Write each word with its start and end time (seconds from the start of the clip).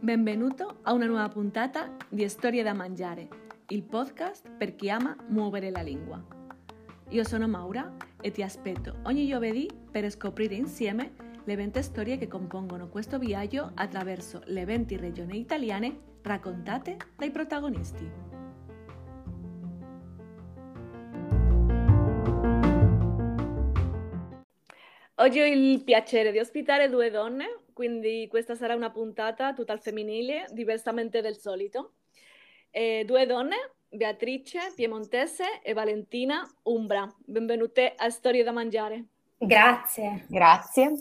Benvenuto 0.00 0.78
a 0.80 0.94
una 0.94 1.04
nuova 1.04 1.28
puntata 1.28 1.94
di 2.08 2.26
Storie 2.26 2.62
da 2.62 2.72
Mangiare, 2.72 3.28
il 3.68 3.82
podcast 3.82 4.50
per 4.50 4.76
chi 4.76 4.88
ama 4.88 5.14
muovere 5.28 5.70
la 5.70 5.82
lingua. 5.82 6.24
Io 7.10 7.24
sono 7.24 7.46
Maura 7.46 7.94
e 8.18 8.30
ti 8.30 8.42
aspetto 8.42 9.00
ogni 9.02 9.28
giovedì 9.28 9.68
per 9.90 10.10
scoprire 10.10 10.54
insieme 10.54 11.12
le 11.44 11.54
20 11.54 11.82
storie 11.82 12.16
che 12.16 12.28
compongono 12.28 12.88
questo 12.88 13.18
viaggio 13.18 13.72
attraverso 13.74 14.40
le 14.46 14.64
20 14.64 14.96
regioni 14.96 15.38
italiane 15.38 15.98
raccontate 16.22 16.96
dai 17.18 17.30
protagonisti. 17.30 18.31
Oggi 25.22 25.40
ho 25.40 25.46
il 25.46 25.82
piacere 25.84 26.32
di 26.32 26.38
ospitare 26.38 26.88
due 26.88 27.10
donne 27.10 27.62
quindi 27.72 28.26
questa 28.28 28.54
sarà 28.54 28.74
una 28.74 28.90
puntata 28.90 29.52
tutta 29.52 29.72
al 29.72 29.80
femminile, 29.80 30.46
diversamente 30.52 31.20
del 31.20 31.36
solito. 31.36 31.94
Eh, 32.70 33.04
due 33.06 33.26
donne, 33.26 33.56
Beatrice 33.88 34.72
Piemontese 34.74 35.60
e 35.62 35.72
Valentina 35.72 36.42
Umbra. 36.64 37.12
Benvenute 37.24 37.94
a 37.96 38.10
Storie 38.10 38.44
da 38.44 38.52
Mangiare. 38.52 39.04
Grazie. 39.38 40.26
Grazie. 40.28 40.92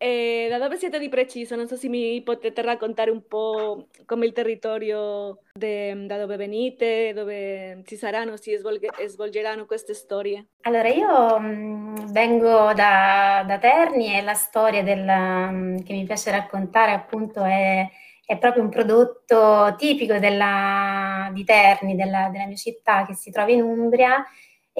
E 0.00 0.46
da 0.48 0.58
dove 0.58 0.76
siete 0.76 1.00
di 1.00 1.08
preciso? 1.08 1.56
Non 1.56 1.66
so 1.66 1.74
se 1.74 1.88
mi 1.88 2.22
potete 2.22 2.62
raccontare 2.62 3.10
un 3.10 3.26
po' 3.26 3.88
come 4.06 4.26
il 4.26 4.32
territorio 4.32 5.40
de, 5.54 6.06
da 6.06 6.18
dove 6.18 6.36
venite, 6.36 7.12
dove 7.12 7.82
si 7.84 7.96
saranno, 7.96 8.36
si 8.36 8.54
svolge, 8.54 8.88
svolgeranno 9.08 9.66
queste 9.66 9.94
storie. 9.94 10.50
Allora, 10.62 10.86
io 10.88 11.40
mh, 11.40 12.12
vengo 12.12 12.72
da, 12.74 13.42
da, 13.44 13.58
Terni 13.58 14.16
e 14.16 14.22
la 14.22 14.34
storia 14.34 14.84
del, 14.84 15.04
mh, 15.04 15.82
che 15.82 15.92
mi 15.94 16.04
piace 16.04 16.30
raccontare 16.30 16.92
appunto 16.92 17.42
è, 17.42 17.84
è 18.24 18.38
proprio 18.38 18.62
un 18.62 18.68
prodotto 18.68 19.74
tipico 19.76 20.20
della, 20.20 21.28
di 21.32 21.42
Terni, 21.42 21.96
della, 21.96 22.28
della 22.30 22.46
mia 22.46 22.54
città 22.54 23.04
che 23.04 23.14
si 23.14 23.32
trova 23.32 23.50
in 23.50 23.62
Umbria 23.62 24.24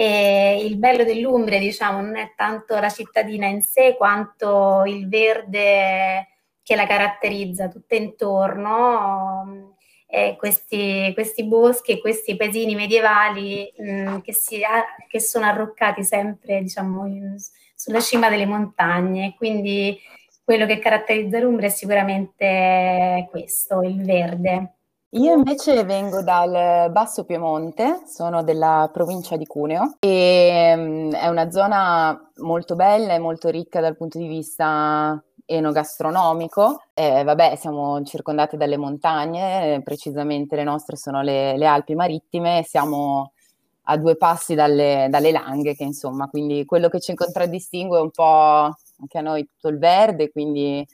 e 0.00 0.64
il 0.64 0.76
bello 0.76 1.02
dell'Umbria, 1.02 1.58
diciamo, 1.58 2.00
non 2.00 2.14
è 2.14 2.32
tanto 2.36 2.78
la 2.78 2.88
cittadina 2.88 3.48
in 3.48 3.62
sé 3.62 3.96
quanto 3.96 4.84
il 4.86 5.08
verde 5.08 6.28
che 6.62 6.76
la 6.76 6.86
caratterizza 6.86 7.66
tutto 7.66 7.96
intorno, 7.96 9.74
eh, 10.06 10.36
questi, 10.38 11.10
questi, 11.14 11.44
boschi 11.44 11.90
e 11.90 12.00
questi 12.00 12.36
paesini 12.36 12.76
medievali 12.76 13.72
mh, 13.76 13.90
mm, 13.90 14.18
che, 14.20 14.32
si, 14.32 14.60
che, 15.08 15.20
sono 15.20 15.46
arroccati 15.46 16.04
sempre, 16.04 16.62
diciamo, 16.62 17.04
in, 17.04 17.34
sulla 17.74 18.00
cima 18.00 18.28
delle 18.28 18.46
montagne. 18.46 19.34
Quindi 19.36 19.98
quello 20.44 20.64
che 20.66 20.78
caratterizza 20.78 21.40
l'Umbria 21.40 21.66
è 21.66 21.72
sicuramente 21.72 23.26
questo, 23.30 23.82
il 23.82 24.04
verde. 24.04 24.74
Io 25.12 25.32
invece 25.32 25.84
vengo 25.84 26.22
dal 26.22 26.90
Basso 26.92 27.24
Piemonte, 27.24 28.02
sono 28.04 28.42
della 28.42 28.90
provincia 28.92 29.38
di 29.38 29.46
Cuneo 29.46 29.96
e 30.00 30.74
um, 30.76 31.14
è 31.14 31.28
una 31.28 31.50
zona 31.50 32.30
molto 32.40 32.74
bella 32.74 33.14
e 33.14 33.18
molto 33.18 33.48
ricca 33.48 33.80
dal 33.80 33.96
punto 33.96 34.18
di 34.18 34.26
vista 34.26 35.18
enogastronomico. 35.46 36.82
Eh, 36.92 37.24
vabbè, 37.24 37.56
siamo 37.56 38.02
circondate 38.04 38.58
dalle 38.58 38.76
montagne, 38.76 39.80
precisamente 39.82 40.56
le 40.56 40.64
nostre 40.64 40.96
sono 40.96 41.22
le, 41.22 41.56
le 41.56 41.66
Alpi 41.66 41.94
Marittime, 41.94 42.62
siamo 42.68 43.32
a 43.84 43.96
due 43.96 44.14
passi 44.18 44.54
dalle, 44.54 45.06
dalle 45.08 45.32
Langhe, 45.32 45.74
che 45.74 45.84
insomma, 45.84 46.28
quindi 46.28 46.66
quello 46.66 46.90
che 46.90 47.00
ci 47.00 47.14
contraddistingue 47.14 47.96
è 47.96 48.02
un 48.02 48.10
po' 48.10 48.24
anche 49.00 49.16
a 49.16 49.22
noi 49.22 49.46
tutto 49.46 49.68
il 49.68 49.78
verde, 49.78 50.30
quindi 50.30 50.86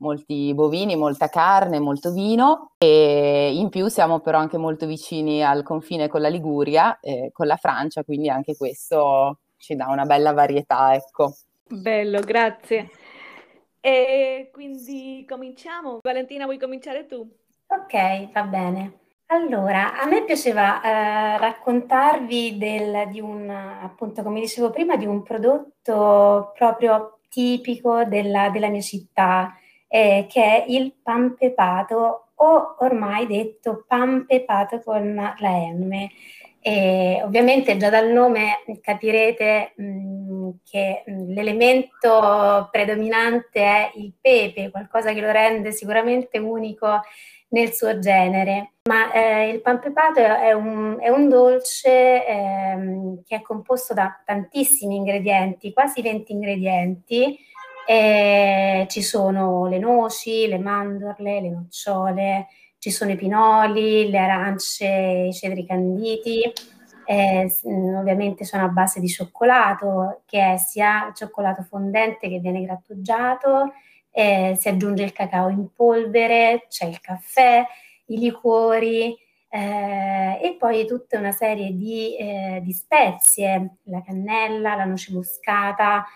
molti 0.00 0.52
bovini, 0.54 0.96
molta 0.96 1.28
carne, 1.28 1.78
molto 1.78 2.12
vino 2.12 2.72
e 2.78 3.52
in 3.54 3.68
più 3.68 3.88
siamo 3.88 4.20
però 4.20 4.38
anche 4.38 4.58
molto 4.58 4.86
vicini 4.86 5.44
al 5.44 5.62
confine 5.62 6.08
con 6.08 6.20
la 6.20 6.28
Liguria 6.28 6.98
e 7.00 7.30
con 7.32 7.46
la 7.46 7.56
Francia, 7.56 8.04
quindi 8.04 8.28
anche 8.28 8.56
questo 8.56 9.38
ci 9.56 9.76
dà 9.76 9.88
una 9.88 10.04
bella 10.04 10.32
varietà, 10.32 10.94
ecco. 10.94 11.34
Bello, 11.68 12.20
grazie. 12.20 12.90
E 13.80 14.50
quindi 14.52 15.24
cominciamo. 15.28 16.00
Valentina, 16.02 16.44
vuoi 16.44 16.58
cominciare 16.58 17.06
tu? 17.06 17.26
Ok, 17.66 18.32
va 18.32 18.42
bene. 18.42 18.98
Allora, 19.26 20.00
a 20.00 20.06
me 20.06 20.24
piaceva 20.24 20.82
eh, 20.82 21.38
raccontarvi 21.38 22.58
del, 22.58 23.08
di 23.10 23.20
un, 23.20 23.48
appunto, 23.48 24.22
come 24.24 24.40
dicevo 24.40 24.70
prima, 24.70 24.96
di 24.96 25.06
un 25.06 25.22
prodotto 25.22 26.52
proprio 26.56 27.20
tipico 27.28 28.04
della, 28.04 28.50
della 28.50 28.68
mia 28.68 28.80
città, 28.80 29.54
eh, 29.92 30.26
che 30.30 30.42
è 30.42 30.64
il 30.68 30.94
pan 31.02 31.34
pepato 31.36 32.28
o 32.36 32.76
ormai 32.78 33.26
detto 33.26 33.84
pan 33.86 34.24
pepato 34.24 34.80
con 34.80 35.14
la 35.14 35.50
M. 35.50 36.08
E 36.62 37.22
ovviamente 37.24 37.76
già 37.76 37.88
dal 37.88 38.10
nome 38.10 38.62
capirete 38.82 39.72
mh, 39.76 39.84
mm, 39.84 40.50
che 40.62 41.04
mm, 41.10 41.30
l'elemento 41.32 42.68
predominante 42.70 43.60
è 43.60 43.90
il 43.94 44.12
pepe, 44.20 44.70
qualcosa 44.70 45.12
che 45.12 45.20
lo 45.20 45.30
rende 45.30 45.72
sicuramente 45.72 46.38
unico 46.38 47.00
nel 47.48 47.72
suo 47.72 47.98
genere. 47.98 48.74
Ma 48.88 49.10
eh, 49.12 49.48
il 49.48 49.60
pan 49.60 49.80
pepato 49.80 50.20
è 50.20 50.52
un, 50.52 50.98
è 51.00 51.08
un 51.08 51.28
dolce 51.28 52.26
eh, 52.26 53.22
che 53.26 53.36
è 53.36 53.42
composto 53.42 53.92
da 53.94 54.20
tantissimi 54.24 54.96
ingredienti, 54.96 55.72
quasi 55.72 56.02
20 56.02 56.32
ingredienti, 56.32 57.38
e 57.90 58.86
ci 58.88 59.02
sono 59.02 59.66
le 59.66 59.80
noci, 59.80 60.46
le 60.46 60.60
mandorle, 60.60 61.40
le 61.40 61.50
nocciole, 61.50 62.46
ci 62.78 62.88
sono 62.88 63.10
i 63.10 63.16
pinoli, 63.16 64.08
le 64.08 64.18
arance, 64.18 64.86
i 65.28 65.32
cedri 65.32 65.66
canditi. 65.66 66.40
Eh, 67.04 67.52
ovviamente 67.98 68.44
sono 68.44 68.62
a 68.62 68.68
base 68.68 69.00
di 69.00 69.08
cioccolato, 69.08 70.22
che 70.24 70.52
è 70.52 70.56
sia 70.56 71.10
cioccolato 71.12 71.64
fondente 71.64 72.28
che 72.28 72.38
viene 72.38 72.62
grattugiato, 72.62 73.72
eh, 74.12 74.54
si 74.56 74.68
aggiunge 74.68 75.02
il 75.02 75.12
cacao 75.12 75.48
in 75.48 75.72
polvere, 75.74 76.66
c'è 76.68 76.86
il 76.86 77.00
caffè, 77.00 77.66
i 78.06 78.18
liquori 78.18 79.16
eh, 79.48 80.38
e 80.40 80.56
poi 80.56 80.86
tutta 80.86 81.18
una 81.18 81.32
serie 81.32 81.72
di, 81.72 82.16
eh, 82.16 82.60
di 82.62 82.72
spezie, 82.72 83.78
la 83.86 84.00
cannella, 84.00 84.76
la 84.76 84.84
noce 84.84 85.12
moscata, 85.12 86.06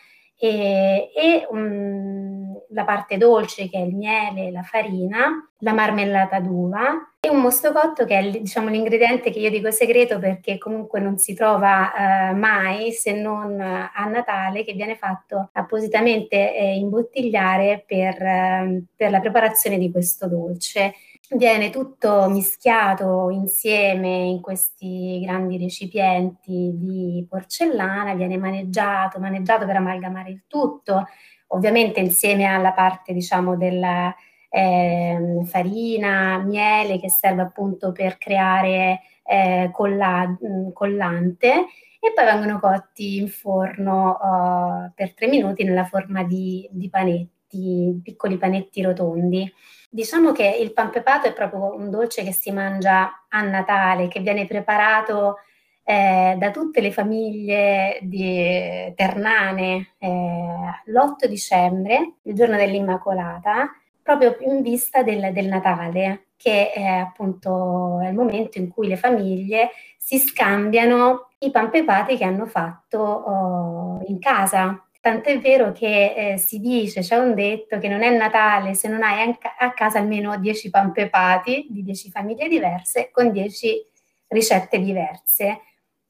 e, 0.45 1.11
e 1.15 1.47
um, 1.49 2.61
la 2.69 2.85
parte 2.85 3.17
dolce 3.17 3.71
che 3.71 3.79
è 3.79 3.81
il 3.81 3.95
miele, 3.95 4.51
la 4.51 4.63
farina, 4.63 5.51
la 5.61 5.73
marmellata 5.73 6.39
d'uva 6.39 7.15
e 7.21 7.31
un 7.31 7.41
mosto 7.41 7.73
cotto 7.73 8.05
che 8.05 8.19
è 8.19 8.31
diciamo, 8.31 8.69
l'ingrediente 8.69 9.31
che 9.31 9.39
io 9.39 9.49
dico 9.49 9.71
segreto 9.71 10.19
perché 10.19 10.59
comunque 10.59 11.01
non 11.01 11.17
si 11.17 11.33
trova 11.33 11.93
uh, 11.97 12.37
mai 12.37 12.93
se 12.93 13.15
non 13.15 13.59
a 13.59 14.05
Natale 14.05 14.65
che 14.65 14.75
viene 14.75 14.97
fatto 14.97 15.49
appositamente 15.53 16.55
eh, 16.55 16.75
imbottigliare 16.75 17.83
per, 17.87 18.21
uh, 18.21 18.85
per 18.95 19.11
la 19.11 19.21
preparazione 19.21 19.79
di 19.79 19.91
questo 19.91 20.29
dolce 20.29 20.93
viene 21.37 21.71
tutto 21.71 22.29
mischiato 22.29 23.31
insieme 23.31 24.09
in 24.09 24.41
questi 24.41 25.21
grandi 25.21 25.59
recipienti 25.59 26.73
di 26.75 27.27
porcellana, 27.29 28.15
viene 28.15 28.37
maneggiato, 28.37 29.19
maneggiato 29.19 29.67
per 29.67 29.77
amalgamare 29.77 30.31
il 30.31 30.45
tutto, 30.47 31.07
ovviamente 31.49 32.01
insieme 32.01 32.45
alla 32.45 32.73
parte 32.73 33.13
diciamo 33.13 33.57
della 33.57 34.15
eh, 34.49 35.43
farina, 35.47 36.39
miele 36.39 36.99
che 37.01 37.11
serve 37.11 37.43
appunto 37.43 37.93
per 37.93 38.19
creare 38.19 39.01
eh, 39.25 39.71
colla- 39.73 40.37
collante 40.73 41.67
e 42.05 42.13
poi 42.15 42.25
vengono 42.25 42.61
cotti 42.61 43.17
in 43.17 43.29
forno 43.29 44.11
uh, 44.11 44.93
per 44.95 45.15
tre 45.15 45.27
minuti 45.27 45.65
nella 45.65 45.85
forma 45.85 46.23
di, 46.23 46.69
di 46.71 46.91
panetti, 46.91 47.99
piccoli 48.03 48.37
panetti 48.37 48.83
rotondi. 48.83 49.51
Diciamo 49.95 50.33
che 50.33 50.59
il 50.61 50.73
pan 50.73 50.91
pepato 50.91 51.29
è 51.29 51.33
proprio 51.33 51.73
un 51.73 51.89
dolce 51.89 52.25
che 52.25 52.33
si 52.33 52.51
mangia 52.51 53.27
a 53.29 53.43
Natale, 53.43 54.09
che 54.09 54.19
viene 54.19 54.45
preparato 54.45 55.37
eh, 55.85 56.35
da 56.37 56.51
tutte 56.51 56.81
le 56.81 56.91
famiglie 56.91 58.01
di 58.03 58.93
ternane 58.97 59.95
eh, 59.99 60.83
l'8 60.87 61.27
dicembre, 61.29 62.15
il 62.23 62.35
giorno 62.35 62.57
dell'Immacolata, 62.57 63.71
proprio 64.03 64.37
in 64.41 64.63
vista 64.63 65.05
del, 65.05 65.33
del 65.33 65.47
Natale, 65.47 66.27
che 66.37 66.73
è 66.73 66.87
appunto 66.87 68.01
il 68.03 68.15
momento 68.15 68.59
in 68.59 68.71
cui 68.71 68.89
le 68.89 68.97
famiglie 68.97 69.71
si 69.97 70.19
scambiano 70.19 71.29
i 71.39 71.53
pan 71.53 71.71
pepati 71.71 72.17
che 72.17 72.25
hanno 72.25 72.47
fatto 72.47 72.99
oh, 72.99 74.03
in 74.09 74.19
casa 74.19 74.85
Tant'è 75.05 75.39
vero 75.39 75.71
che 75.73 76.15
eh, 76.33 76.39
si 76.39 76.61
dice, 76.61 77.03
c'è 77.03 77.19
un 77.19 77.35
detto 77.35 77.79
che 77.79 77.89
non 77.89 78.03
è 78.03 78.17
Natale 78.17 78.73
se 78.73 78.89
non 78.89 79.03
hai 79.03 79.37
a 79.59 79.73
casa 79.75 79.99
almeno 79.99 80.39
10 80.39 80.71
pampepati 80.71 81.67
di 81.69 81.83
10 81.83 82.09
famiglie 82.09 82.49
diverse 82.49 83.11
con 83.13 83.31
10 83.31 83.85
ricette 84.29 84.79
diverse. 84.79 85.61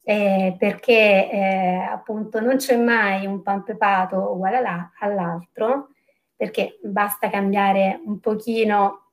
eh, 0.04 0.54
perché 0.56 1.28
eh, 1.28 1.74
appunto 1.90 2.38
non 2.38 2.56
c'è 2.58 2.76
mai 2.76 3.26
un 3.26 3.42
pan 3.42 3.64
pepato 3.64 4.32
uguale 4.32 4.58
alla, 4.58 4.92
all'altro, 5.00 5.88
perché 6.36 6.78
basta 6.84 7.28
cambiare 7.30 8.00
un 8.04 8.20
pochino 8.20 9.10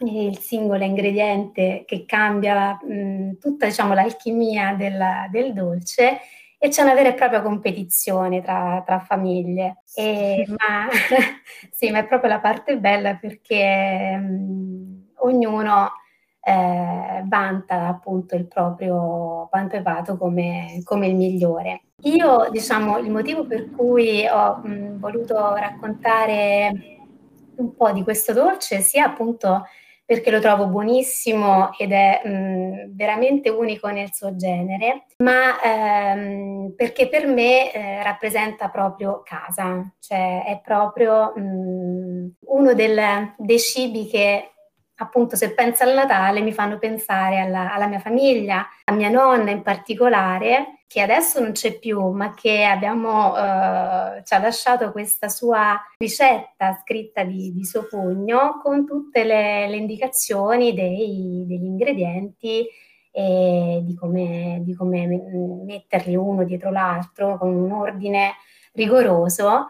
il 0.00 0.36
singolo 0.38 0.82
ingrediente 0.82 1.84
che 1.86 2.04
cambia 2.06 2.76
mh, 2.82 3.38
tutta 3.38 3.66
diciamo, 3.66 3.94
l'alchimia 3.94 4.74
del, 4.74 5.00
del, 5.30 5.52
dolce 5.52 6.18
e 6.64 6.68
c'è 6.68 6.82
una 6.82 6.94
vera 6.94 7.08
e 7.08 7.14
propria 7.14 7.42
competizione 7.42 8.40
tra, 8.40 8.84
tra 8.86 9.00
famiglie. 9.00 9.82
E, 9.96 10.44
ma, 10.46 10.86
sì, 11.72 11.90
ma 11.90 11.98
è 11.98 12.06
proprio 12.06 12.30
la 12.30 12.38
parte 12.38 12.78
bella 12.78 13.16
perché 13.16 14.16
mh, 14.16 15.06
ognuno 15.16 15.90
eh, 16.40 17.24
vanta 17.26 17.88
appunto 17.88 18.36
il 18.36 18.46
proprio 18.46 19.48
pan 19.50 19.66
pepato 19.66 20.16
come, 20.16 20.80
come, 20.84 21.08
il 21.08 21.16
migliore. 21.16 21.82
Io, 22.02 22.46
diciamo, 22.52 22.96
il 22.98 23.10
motivo 23.10 23.44
per 23.44 23.68
cui 23.72 24.24
ho 24.28 24.60
mh, 24.62 25.00
voluto 25.00 25.56
raccontare 25.56 26.72
un 27.56 27.74
po' 27.74 27.90
di 27.90 28.04
questo 28.04 28.32
dolce 28.32 28.78
sia 28.78 29.06
appunto 29.06 29.64
perché 30.12 30.30
lo 30.30 30.40
trovo 30.40 30.66
buonissimo 30.66 31.72
ed 31.78 31.90
è 31.90 32.20
mh, 32.22 32.94
veramente 32.94 33.48
unico 33.48 33.88
nel 33.88 34.12
suo 34.12 34.36
genere, 34.36 35.06
ma 35.18 35.58
ehm, 35.58 36.74
perché 36.76 37.08
per 37.08 37.26
me 37.26 37.72
eh, 37.72 38.02
rappresenta 38.02 38.68
proprio 38.68 39.22
casa, 39.24 39.90
cioè 40.00 40.44
è 40.44 40.60
proprio 40.62 41.32
mh, 41.34 42.34
uno 42.40 42.74
del, 42.74 43.32
dei 43.38 43.58
cibi 43.58 44.06
che 44.06 44.50
appunto 44.96 45.36
se 45.36 45.54
penso 45.54 45.84
al 45.84 45.94
Natale 45.94 46.40
mi 46.40 46.52
fanno 46.52 46.78
pensare 46.78 47.38
alla, 47.40 47.72
alla, 47.72 47.86
mia 47.86 47.98
famiglia, 47.98 48.66
a 48.84 48.92
mia 48.92 49.08
nonna 49.08 49.50
in 49.50 49.62
particolare, 49.62 50.82
che 50.86 51.00
adesso 51.00 51.40
non 51.40 51.52
c'è 51.52 51.78
più, 51.78 52.10
ma 52.10 52.34
che 52.34 52.64
abbiamo, 52.64 53.36
eh, 53.36 54.22
ci 54.24 54.34
ha 54.34 54.38
lasciato 54.38 54.92
questa 54.92 55.28
sua 55.28 55.80
ricetta 55.98 56.78
scritta 56.82 57.24
di, 57.24 57.52
di 57.52 57.64
suo 57.64 57.86
pugno 57.86 58.60
con 58.62 58.84
tutte 58.84 59.24
le, 59.24 59.68
le 59.68 59.76
indicazioni 59.76 60.74
dei, 60.74 61.44
degli 61.46 61.64
ingredienti 61.64 62.66
e 63.10 63.80
di 63.82 63.94
come, 63.94 64.60
di 64.62 64.74
come 64.74 65.06
metterli 65.66 66.16
uno 66.16 66.44
dietro 66.44 66.70
l'altro 66.70 67.38
con 67.38 67.54
un 67.54 67.72
ordine 67.72 68.34
rigoroso. 68.72 69.68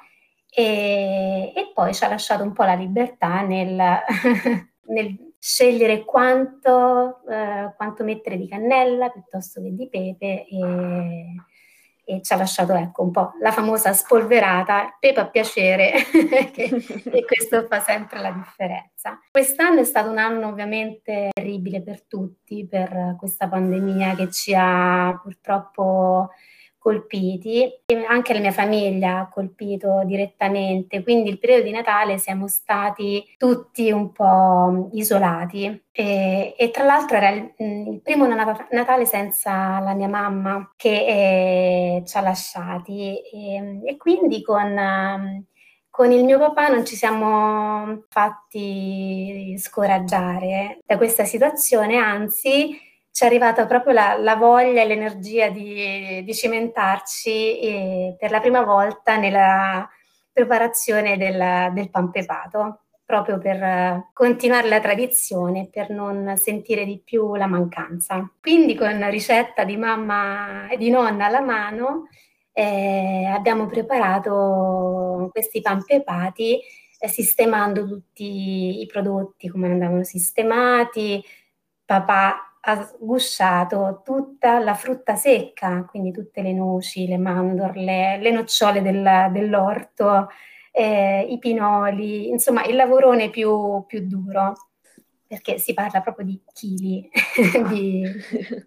E, 0.55 1.53
e 1.55 1.71
poi 1.73 1.95
ci 1.95 2.05
ha 2.05 2.09
lasciato 2.09 2.43
un 2.43 2.53
po' 2.53 2.65
la 2.65 2.75
libertà 2.75 3.41
nel 3.41 3.81
nel 4.87 5.35
scegliere 5.39 6.05
quanto, 6.05 7.23
eh, 7.29 7.73
quanto, 7.77 8.05
mettere 8.05 8.37
di 8.37 8.49
cannella 8.49 9.09
piuttosto 9.11 9.61
che 9.61 9.75
di 9.75 9.89
pepe 9.89 10.47
e, 10.47 11.35
e, 12.05 12.23
ci 12.23 12.33
ha 12.33 12.37
lasciato 12.37 12.75
ecco 12.75 13.03
un 13.03 13.11
po' 13.11 13.33
la 13.41 13.51
famosa 13.51 13.93
spolverata, 13.93 14.97
pepe 15.01 15.21
a 15.21 15.29
piacere 15.29 15.93
che, 16.53 16.65
e 17.05 17.25
questo 17.25 17.67
fa 17.69 17.81
sempre 17.81 18.21
la 18.21 18.31
differenza. 18.31 19.19
Quest'anno 19.31 19.81
è 19.81 19.85
stato 19.85 20.11
un 20.11 20.19
anno 20.19 20.49
ovviamente 20.49 21.31
terribile 21.33 21.83
per 21.83 22.05
tutti, 22.05 22.67
per 22.67 23.17
questa 23.19 23.49
pandemia 23.49 24.15
che 24.15 24.31
ci 24.31 24.55
ha 24.57 25.19
purtroppo 25.23 26.31
colpiti, 26.83 27.71
anche 28.09 28.35
la 28.35 28.41
mia 28.41 28.51
famiglia 28.51 29.21
ha 29.21 29.29
colpito 29.29 30.03
direttamente, 30.05 31.05
quindi 31.05 31.31
il 31.31 31.39
periodo 31.39 31.63
di 31.63 31.71
Natale 31.71 32.19
siamo 32.19 32.49
stati 32.49 33.25
tutti 33.37 33.93
un 33.93 34.11
po' 34.11 34.89
isolati. 34.93 35.81
E, 35.93 36.55
e 36.59 36.71
tra 36.71 36.85
l'altro 36.85 37.17
era 37.17 37.29
il, 37.29 37.53
il, 37.59 38.01
primo 38.03 38.27
Natale 38.27 39.07
senza 39.07 39.79
la 39.79 39.95
mia 39.95 40.09
mamma 40.09 40.73
che 40.75 41.99
eh, 41.99 42.03
ci 42.05 42.17
ha 42.17 42.21
lasciati. 42.21 43.21
E, 43.33 43.81
e 43.85 43.97
quindi 43.97 44.43
con... 44.43 45.47
Con 45.95 46.11
il 46.11 46.25
mio 46.25 46.39
papà 46.39 46.69
non 46.69 46.87
ci 46.87 46.97
siamo 46.97 48.05
fatti 48.09 49.55
scoraggiare 49.59 50.79
da 50.87 50.97
questa 50.97 51.27
situazione, 51.27 51.99
anzi 51.99 52.75
ci 53.13 53.25
è 53.25 53.27
arrivata 53.27 53.67
proprio 53.67 53.93
la, 53.93 54.17
la 54.17 54.37
voglia 54.37 54.81
e 54.83 54.87
l'energia 54.87 55.51
di, 55.51 56.25
di 56.25 56.35
cimentarci 56.35 57.61
eh, 57.61 58.17
per 58.19 58.31
la 58.31 58.41
prima 58.41 58.63
volta 58.63 59.17
nella 59.17 59.87
preparazione 60.33 61.19
del, 61.19 61.73
del 61.75 61.91
pan 61.91 62.11
pepato, 62.11 62.85
proprio 63.05 63.37
per 63.37 64.09
continuare 64.15 64.69
la 64.69 64.81
tradizione, 64.81 65.69
per 65.71 65.91
non 65.91 66.39
sentire 66.39 66.87
di 66.87 67.03
più 67.05 67.35
la 67.35 67.47
mancanza. 67.47 68.33
Quindi 68.41 68.75
con 68.75 69.11
ricetta 69.11 69.65
di 69.65 69.77
mamma 69.77 70.69
e 70.69 70.79
di 70.79 70.89
nonna 70.89 71.27
alla 71.27 71.43
mano 71.43 72.09
eh, 72.51 73.27
abbiamo 73.27 73.67
preparato 73.67 75.29
questi 75.31 75.61
pan 75.61 75.85
pepati 75.85 76.59
eh, 76.99 77.09
sistemando 77.09 77.87
tutti 77.87 78.81
i 78.81 78.87
prodotti 78.87 79.49
come 79.49 79.71
andavano 79.71 80.03
sistemati. 80.03 81.23
Papà 81.85 82.52
ha 82.65 82.83
sgusciato 82.83 84.03
tutta 84.05 84.59
la 84.61 84.75
frutta 84.75 85.17
secca, 85.17 85.85
quindi 85.89 86.13
tutte 86.13 86.43
le 86.43 86.53
noci, 86.53 87.09
le 87.09 87.19
mandorle, 87.19 88.19
le 88.21 88.31
nocciole 88.31 88.83
del, 88.83 89.31
dell'orto, 89.33 90.29
eh, 90.71 91.27
i 91.29 91.39
pinoli, 91.39 92.29
insomma 92.29 92.65
il 92.65 92.77
lavorone 92.77 93.31
più, 93.31 93.85
più, 93.87 94.07
duro, 94.07 94.53
perché 95.27 95.59
si 95.59 95.75
parla 95.75 96.03
proprio 96.03 96.27
di 96.27 96.41
chili 96.53 97.09
di, 97.69 98.09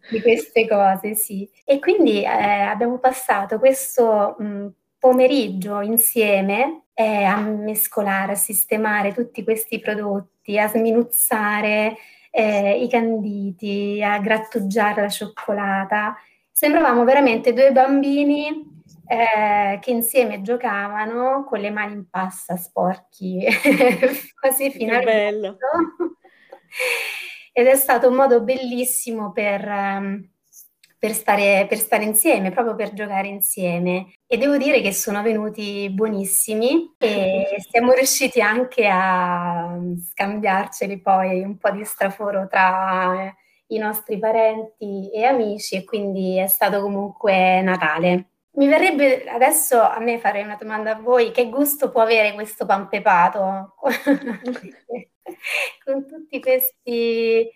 di, 0.10 0.22
queste 0.22 0.68
cose, 0.68 1.16
sì. 1.16 1.50
E 1.64 1.80
quindi 1.80 2.22
eh, 2.22 2.28
abbiamo 2.28 2.98
passato 3.00 3.60
questo 3.60 4.36
mh, 4.38 4.68
pomeriggio 5.00 5.80
insieme 5.80 6.88
eh, 6.94 7.24
a 7.24 7.40
mescolare, 7.40 8.34
a 8.34 8.36
sistemare 8.36 9.14
tutti 9.14 9.42
questi 9.44 9.80
prodotti, 9.80 10.60
a 10.60 10.68
sminuzzare 10.68 11.96
eh, 12.38 12.84
i 12.84 12.90
canditi, 12.90 14.04
a 14.04 14.20
grattugiare 14.20 15.02
la 15.02 15.10
cioccolata. 15.10 16.18
Sembravamo 16.52 17.06
veramente 17.06 17.54
due 17.54 17.72
bambini 17.72 18.84
eh, 19.08 19.80
che 19.80 19.92
insieme 19.92 20.42
giocavano 20.42 21.46
con 21.46 21.60
le 21.60 21.70
mani 21.70 21.94
in 21.94 22.10
pasta 22.10 22.58
sporchi, 22.58 23.46
quasi 24.38 24.70
fino 24.70 24.98
al 24.98 25.04
bello. 25.06 25.58
Ed 27.54 27.68
è 27.68 27.76
stato 27.76 28.10
un 28.10 28.16
modo 28.16 28.44
bellissimo 28.44 29.32
per... 29.32 29.66
Um, 29.66 30.30
per 30.98 31.14
stare, 31.14 31.68
per 31.70 31.78
stare, 31.78 32.04
insieme, 32.04 32.52
proprio 32.52 32.74
per 32.74 32.94
giocare 32.94 33.28
insieme. 33.28 34.15
E 34.28 34.38
devo 34.38 34.58
dire 34.58 34.82
che 34.82 34.92
sono 34.92 35.22
venuti 35.22 35.88
buonissimi 35.92 36.96
e 36.98 37.58
siamo 37.70 37.94
riusciti 37.94 38.42
anche 38.42 38.88
a 38.92 39.78
scambiarceli 40.12 41.00
poi 41.00 41.44
un 41.44 41.58
po' 41.58 41.70
di 41.70 41.86
straforo 41.86 42.48
tra 42.48 43.32
i 43.68 43.78
nostri 43.78 44.18
parenti 44.18 45.12
e 45.12 45.26
amici 45.26 45.76
e 45.76 45.84
quindi 45.84 46.40
è 46.40 46.48
stato 46.48 46.82
comunque 46.82 47.62
Natale. 47.62 48.30
Mi 48.54 48.68
verrebbe 48.68 49.30
adesso 49.30 49.82
a 49.82 50.00
me 50.00 50.18
fare 50.18 50.42
una 50.42 50.56
domanda 50.56 50.92
a 50.92 51.00
voi, 51.00 51.32
che 51.32 51.50
gusto 51.50 51.92
può 51.92 52.02
avere 52.02 52.34
questo 52.34 52.66
pan 52.66 52.88
pepato? 52.88 53.76
Con 55.84 56.08
tutti 56.08 56.40
questi 56.40 57.48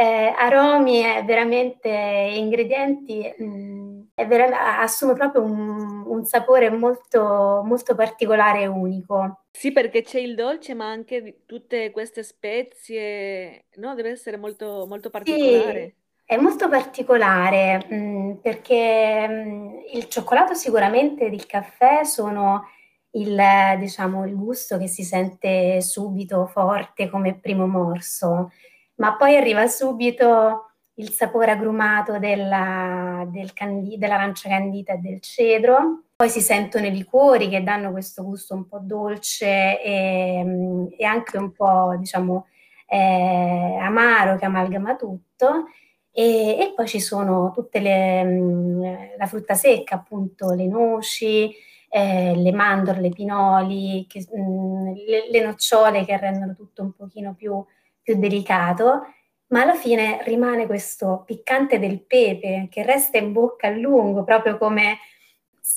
eh, 0.00 0.32
aromi 0.36 1.04
e 1.04 1.24
veramente 1.24 1.88
ingredienti 1.88 3.34
mh, 3.36 3.44
mm, 3.44 4.00
vera- 4.28 4.78
assume 4.78 5.14
proprio 5.14 5.42
un, 5.42 6.04
un 6.06 6.24
sapore 6.24 6.70
molto, 6.70 7.62
molto 7.64 7.96
particolare 7.96 8.60
e 8.60 8.66
unico. 8.68 9.40
Sì, 9.50 9.72
perché 9.72 10.02
c'è 10.02 10.20
il 10.20 10.36
dolce, 10.36 10.74
ma 10.74 10.86
anche 10.88 11.40
tutte 11.46 11.90
queste 11.90 12.22
spezie, 12.22 13.64
no? 13.78 13.96
Deve 13.96 14.10
essere 14.10 14.36
molto, 14.36 14.86
molto 14.86 15.10
particolare. 15.10 15.82
Sì. 15.82 15.94
È 16.24 16.36
molto 16.36 16.68
particolare 16.68 17.84
mh, 17.88 17.94
mm, 17.96 18.32
perché 18.34 19.26
mh, 19.26 19.32
mm, 19.32 19.78
il 19.94 20.08
cioccolato 20.08 20.54
sicuramente 20.54 21.24
ed 21.24 21.32
il 21.32 21.46
caffè 21.46 22.04
sono 22.04 22.68
il, 23.12 23.36
diciamo, 23.80 24.24
il 24.26 24.36
gusto 24.36 24.78
che 24.78 24.86
si 24.86 25.02
sente 25.02 25.80
subito 25.80 26.46
forte 26.46 27.10
come 27.10 27.36
primo 27.36 27.66
morso 27.66 28.52
ma 28.98 29.16
poi 29.16 29.36
arriva 29.36 29.66
subito 29.66 30.68
il 30.94 31.10
sapore 31.10 31.52
agrumato 31.52 32.18
della, 32.18 33.24
del 33.28 33.52
candi, 33.52 33.98
dell'arancia 33.98 34.48
candita 34.48 34.94
e 34.94 34.98
del 34.98 35.20
cedro. 35.20 36.02
Poi 36.16 36.28
si 36.28 36.40
sentono 36.40 36.86
i 36.86 36.90
liquori 36.90 37.48
che 37.48 37.62
danno 37.62 37.92
questo 37.92 38.24
gusto 38.24 38.54
un 38.54 38.66
po' 38.66 38.80
dolce 38.80 39.80
e, 39.80 40.88
e 40.96 41.04
anche 41.04 41.38
un 41.38 41.52
po', 41.52 41.94
diciamo, 41.98 42.46
eh, 42.86 43.76
amaro 43.80 44.36
che 44.36 44.44
amalgama 44.44 44.96
tutto. 44.96 45.66
E, 46.10 46.58
e 46.58 46.72
poi 46.74 46.88
ci 46.88 46.98
sono 46.98 47.52
tutte 47.54 47.78
le, 47.78 48.24
mm, 48.24 48.82
la 49.16 49.26
frutta 49.26 49.54
secca, 49.54 49.94
appunto 49.96 50.52
le 50.52 50.66
noci, 50.66 51.54
eh, 51.88 52.34
le 52.34 52.52
mandorle, 52.52 53.06
i 53.06 53.12
pinoli, 53.12 54.04
che, 54.08 54.26
mh, 54.28 54.40
mm, 54.40 54.86
le, 55.06 55.30
le, 55.30 55.44
nocciole 55.44 56.04
che 56.04 56.16
rendono 56.16 56.54
tutto 56.54 56.82
un 56.82 56.92
pochino 56.92 57.34
più 57.34 57.64
più 58.08 58.18
delicato 58.18 59.02
ma 59.48 59.62
alla 59.62 59.74
fine 59.74 60.22
rimane 60.24 60.66
questo 60.66 61.22
piccante 61.24 61.78
del 61.78 62.02
pepe 62.02 62.68
che 62.70 62.82
resta 62.82 63.18
in 63.18 63.32
bocca 63.32 63.68
a 63.68 63.70
lungo, 63.70 64.24
proprio 64.24 64.58
come 64.58 64.98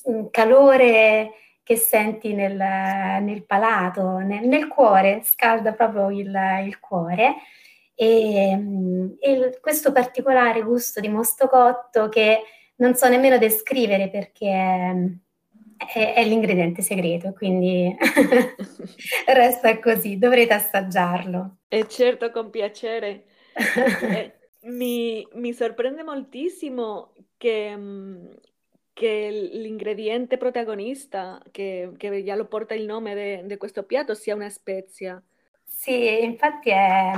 un 0.03 0.29
calore 0.29 1.31
che 1.63 1.77
senti 1.77 2.33
nel, 2.33 2.55
nel 2.55 3.45
palato, 3.45 4.17
nel, 4.17 4.45
nel, 4.45 4.67
cuore, 4.67 5.21
scalda 5.23 5.73
proprio 5.73 6.09
il, 6.09 6.37
il 6.65 6.79
cuore. 6.79 7.35
E, 7.95 9.15
e, 9.19 9.59
questo 9.61 9.91
particolare 9.93 10.63
gusto 10.63 10.99
di 10.99 11.07
mosto 11.07 11.47
cotto 11.47 12.09
che 12.09 12.41
non 12.77 12.95
so 12.95 13.07
nemmeno 13.07 13.37
descrivere 13.37 14.09
perché 14.09 15.19
è, 15.87 16.13
è 16.13 16.25
l'ingrediente 16.25 16.81
segreto, 16.81 17.33
quindi 17.33 17.95
resta 19.27 19.79
così, 19.79 20.17
dovrete 20.17 20.53
assaggiarlo. 20.53 21.57
E 21.67 21.87
certo, 21.87 22.31
con 22.31 22.49
piacere. 22.49 23.25
eh, 23.53 24.33
mi, 24.63 25.27
mi, 25.33 25.53
sorprende 25.53 26.03
moltissimo 26.03 27.13
che, 27.37 27.75
mm, 27.75 28.27
che 28.93 29.49
l'ingrediente 29.53 30.37
protagonista, 30.37 31.41
che, 31.51 31.91
che, 31.97 32.23
già 32.23 32.35
lo 32.35 32.45
porta 32.45 32.73
il 32.73 32.85
nome 32.85 33.43
di 33.45 33.57
questo 33.57 33.83
piatto, 33.83 34.13
sia 34.13 34.35
una 34.35 34.49
spezia. 34.49 35.21
Sì, 35.63 36.23
infatti 36.23 36.69
è, 36.69 37.11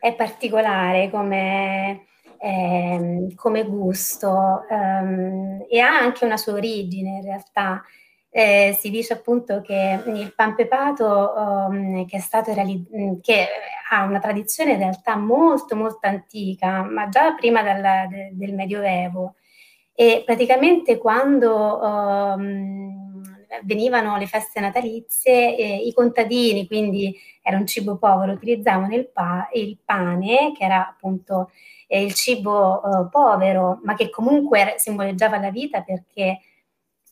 è 0.00 0.14
particolare 0.14 1.08
come, 1.10 2.06
eh, 2.38 3.26
come 3.34 3.64
gusto 3.64 4.66
ehm, 4.68 5.66
e 5.68 5.78
ha 5.80 5.98
anche 5.98 6.24
una 6.24 6.36
sua 6.36 6.54
origine 6.54 7.16
in 7.18 7.22
realtà. 7.22 7.82
Eh, 8.30 8.76
si 8.78 8.90
dice 8.90 9.14
appunto 9.14 9.62
che 9.62 9.98
il 10.06 10.34
pan 10.34 10.54
pepato 10.54 11.32
um, 11.34 12.04
che, 12.04 12.22
realizz- 12.54 13.20
che, 13.22 13.46
ha 13.90 14.02
una 14.04 14.18
tradizione 14.18 14.72
in 14.72 14.78
realtà 14.78 15.16
molto 15.16 15.74
molto 15.74 16.06
antica, 16.06 16.82
ma 16.82 17.08
già 17.08 17.34
prima 17.34 17.62
dal, 17.62 18.08
de- 18.08 18.30
del 18.34 18.54
Medioevo. 18.54 19.36
E 19.94 20.22
praticamente 20.26 20.98
quando 20.98 21.80
um, 21.80 23.22
venivano 23.64 24.16
le 24.16 24.26
feste 24.26 24.60
natalizie, 24.60 25.56
eh, 25.56 25.76
i 25.76 25.92
contadini, 25.92 26.66
quindi 26.66 27.16
era 27.42 27.56
un 27.56 27.66
cibo 27.66 27.96
povero, 27.96 28.32
utilizzavano 28.32 28.94
il, 28.94 29.08
pa- 29.08 29.48
il 29.52 29.78
pane, 29.84 30.52
che 30.52 30.64
era 30.64 30.88
appunto 30.88 31.50
eh, 31.86 32.02
il 32.02 32.14
cibo 32.14 32.82
eh, 32.82 33.08
povero, 33.10 33.80
ma 33.84 33.94
che 33.94 34.10
comunque 34.10 34.74
simboleggiava 34.76 35.38
la 35.38 35.50
vita 35.50 35.82
perché 35.82 36.40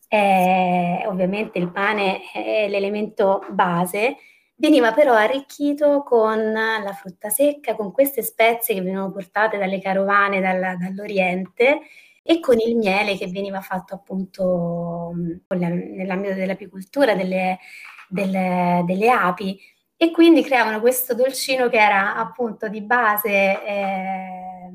eh, 0.09 1.05
ovviamente 1.07 1.59
il 1.59 1.71
pane 1.71 2.21
è 2.33 2.69
l'elemento 2.69 3.45
base, 3.51 4.17
veniva 4.57 4.93
però 4.93 5.15
arricchito 5.15 6.03
con 6.03 6.53
la 6.53 6.93
frutta 6.93 7.31
secca, 7.31 7.75
con 7.75 7.93
queste 7.93 8.23
spezie 8.23 8.75
che 8.75 8.81
venivano 8.83 9.11
portate 9.11 9.59
dalle 9.59 9.81
carovane 9.81 10.41
dalla, 10.41 10.77
dall'Oriente 10.77 11.81
e 12.23 12.41
con 12.41 12.59
il 12.59 12.77
miele 12.77 13.17
che 13.17 13.27
veniva 13.27 13.61
fatto 13.61 13.95
appunto 13.95 15.13
nell'ambito 15.49 16.35
dell'apicoltura, 16.35 17.15
delle, 17.15 17.59
delle, 18.09 18.83
delle 18.87 19.11
api 19.11 19.61
e 20.05 20.11
quindi 20.11 20.43
creavano 20.43 20.81
questo 20.81 21.15
dolcino 21.15 21.69
che 21.71 21.79
era 21.79 22.17
appunto 22.17 22.69
di 22.69 22.83
base 22.83 23.31
eh, 23.31 24.73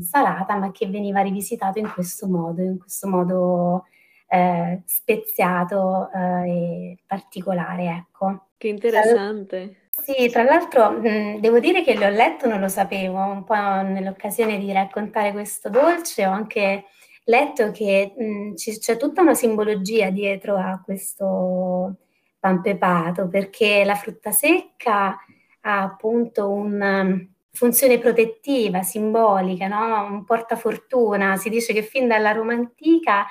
salata 0.00 0.56
ma 0.56 0.70
che 0.70 0.86
veniva 0.86 1.20
rivisitato 1.20 1.78
in 1.78 1.92
questo 1.92 2.26
modo, 2.26 2.62
in 2.62 2.78
questo 2.78 3.06
modo 3.06 3.84
eh, 4.28 4.80
speziato 4.86 6.10
eh, 6.10 6.50
e 6.50 6.98
particolare, 7.06 7.84
ecco. 7.84 8.46
Che 8.56 8.68
interessante. 8.68 9.88
Sì, 9.90 10.30
tra 10.30 10.42
l'altro 10.42 10.90
mh, 10.92 11.40
devo 11.40 11.58
dire 11.58 11.82
che 11.82 11.94
l'ho 11.94 12.08
letto, 12.08 12.48
non 12.48 12.60
lo 12.60 12.68
sapevo, 12.68 13.18
un 13.18 13.44
po' 13.44 13.54
nell'occasione 13.54 14.58
di 14.58 14.72
raccontare 14.72 15.32
questo 15.32 15.68
dolce, 15.68 16.26
ho 16.26 16.30
anche 16.30 16.86
letto 17.24 17.70
che 17.72 18.14
mh, 18.16 18.54
c- 18.54 18.78
c'è 18.78 18.96
tutta 18.96 19.20
una 19.20 19.34
simbologia 19.34 20.08
dietro 20.08 20.56
a 20.56 20.80
questo 20.82 21.96
pan 22.44 22.60
pepato, 22.60 23.26
perché 23.26 23.84
la 23.86 23.94
frutta 23.94 24.30
secca 24.30 25.16
ha 25.62 25.82
appunto 25.82 26.50
una 26.50 27.18
funzione 27.50 27.98
protettiva, 27.98 28.82
simbolica, 28.82 29.66
no? 29.66 30.04
un 30.04 30.24
portafortuna. 30.24 31.38
Si 31.38 31.48
dice 31.48 31.72
che 31.72 31.82
fin 31.82 32.06
dalla 32.06 32.32
Roma 32.32 32.52
antica 32.52 33.24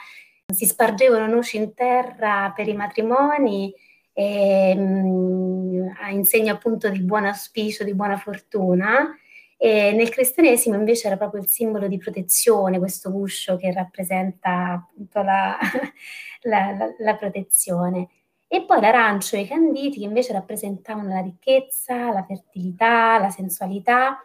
si 0.51 0.65
spargevano 0.65 1.27
noci 1.27 1.57
in 1.57 1.75
terra 1.75 2.51
per 2.55 2.67
i 2.67 2.73
matrimoni 2.73 3.71
e, 4.13 4.73
mh, 4.73 5.95
a 6.01 6.09
insegno 6.09 6.51
appunto 6.51 6.89
di 6.89 7.01
buon 7.01 7.25
auspicio, 7.25 7.83
di 7.83 7.93
buona 7.93 8.17
fortuna. 8.17 9.15
E 9.57 9.91
nel 9.91 10.09
cristianesimo 10.09 10.75
invece 10.75 11.05
era 11.05 11.17
proprio 11.17 11.39
il 11.39 11.49
simbolo 11.49 11.87
di 11.87 11.99
protezione, 11.99 12.79
questo 12.79 13.11
guscio 13.11 13.57
che 13.57 13.71
rappresenta 13.71 14.71
appunto 14.71 15.21
la, 15.21 15.55
la, 16.41 16.71
la, 16.71 16.87
la 16.97 17.15
protezione. 17.15 18.09
E 18.53 18.65
poi 18.65 18.79
l'arancio 18.81 19.35
e 19.35 19.39
i 19.39 19.47
canditi 19.47 19.97
che 19.97 20.05
invece 20.05 20.31
rappresentavano 20.31 21.09
la 21.09 21.21
ricchezza, 21.21 22.11
la 22.11 22.23
fertilità, 22.23 23.17
la 23.17 23.31
sensualità, 23.31 24.19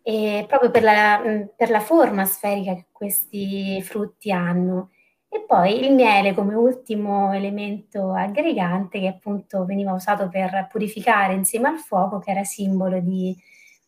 e 0.00 0.46
proprio 0.48 0.70
per 0.70 0.82
la, 0.82 1.20
per 1.54 1.68
la 1.68 1.80
forma 1.80 2.24
sferica 2.24 2.72
che 2.72 2.86
questi 2.90 3.82
frutti 3.82 4.32
hanno. 4.32 4.92
E 5.28 5.44
poi 5.46 5.84
il 5.84 5.92
miele 5.92 6.32
come 6.32 6.54
ultimo 6.54 7.34
elemento 7.34 8.14
aggregante 8.14 9.00
che 9.00 9.08
appunto 9.08 9.66
veniva 9.66 9.92
usato 9.92 10.30
per 10.30 10.66
purificare 10.70 11.34
insieme 11.34 11.68
al 11.68 11.78
fuoco, 11.78 12.20
che 12.20 12.30
era 12.30 12.42
simbolo 12.42 13.00
di, 13.00 13.36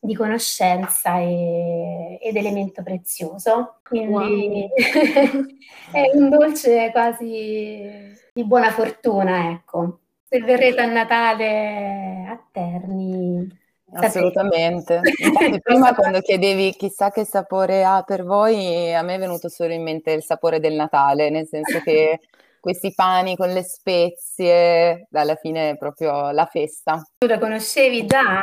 di 0.07 0.15
conoscenza 0.15 1.19
e, 1.19 2.19
ed 2.23 2.37
elemento 2.37 2.83
prezioso. 2.83 3.81
Quindi 3.83 4.13
wow. 4.13 5.47
è 5.93 6.11
un 6.15 6.31
dolce 6.31 6.91
quasi 6.93 8.15
di 8.33 8.45
buona 8.45 8.71
fortuna, 8.71 9.51
ecco. 9.51 10.01
Se 10.29 10.41
verrete 10.41 10.81
a 10.81 10.87
Natale 10.87 12.27
a 12.29 12.41
Terni, 12.51 13.65
Assolutamente. 13.93 15.01
Infatti, 15.23 15.61
prima 15.61 15.95
quando 15.95 16.21
chiedevi 16.21 16.73
chissà 16.73 17.11
che 17.11 17.25
sapore 17.25 17.85
ha 17.85 18.03
per 18.03 18.25
voi, 18.25 18.93
a 18.93 19.03
me 19.03 19.15
è 19.15 19.19
venuto 19.19 19.49
solo 19.49 19.73
in 19.73 19.83
mente 19.83 20.13
il 20.13 20.23
sapore 20.23 20.61
del 20.61 20.75
Natale, 20.75 21.31
nel 21.31 21.47
senso 21.47 21.81
che 21.81 22.21
questi 22.61 22.93
pani 22.95 23.37
con 23.37 23.49
le 23.51 23.63
spezie, 23.63 25.07
alla 25.13 25.37
fine 25.37 25.71
è 25.71 25.77
proprio 25.77 26.31
la 26.33 26.47
festa. 26.47 27.01
Tu 27.19 27.27
lo 27.27 27.39
conoscevi 27.39 28.07
già? 28.07 28.43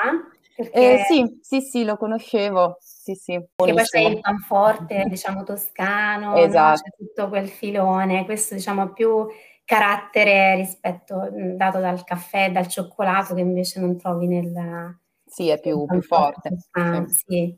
Perché... 0.55 0.93
Eh, 0.93 1.03
sì, 1.07 1.39
sì, 1.41 1.61
sì, 1.61 1.83
lo 1.83 1.97
conoscevo. 1.97 2.77
Sì, 2.79 3.15
sì. 3.15 3.33
Che 3.33 3.47
poi 3.55 3.83
c'è 3.83 3.99
il 3.99 4.19
panforte, 4.19 5.05
diciamo, 5.07 5.43
toscano, 5.43 6.35
esatto. 6.35 6.69
no? 6.69 6.75
c'è 6.75 7.05
tutto 7.05 7.29
quel 7.29 7.49
filone, 7.49 8.25
questo 8.25 8.53
diciamo 8.55 8.93
più 8.93 9.27
carattere 9.65 10.55
rispetto 10.55 11.29
dato 11.31 11.79
dal 11.79 12.03
caffè 12.03 12.47
e 12.47 12.51
dal 12.51 12.67
cioccolato 12.67 13.33
che 13.33 13.41
invece 13.41 13.79
non 13.79 13.97
trovi 13.97 14.27
nel 14.27 14.97
sì, 15.33 15.49
è 15.49 15.59
più, 15.59 15.85
più 15.85 16.01
forte. 16.03 16.57
Ah, 16.71 17.03
sì. 17.07 17.23
sì. 17.27 17.57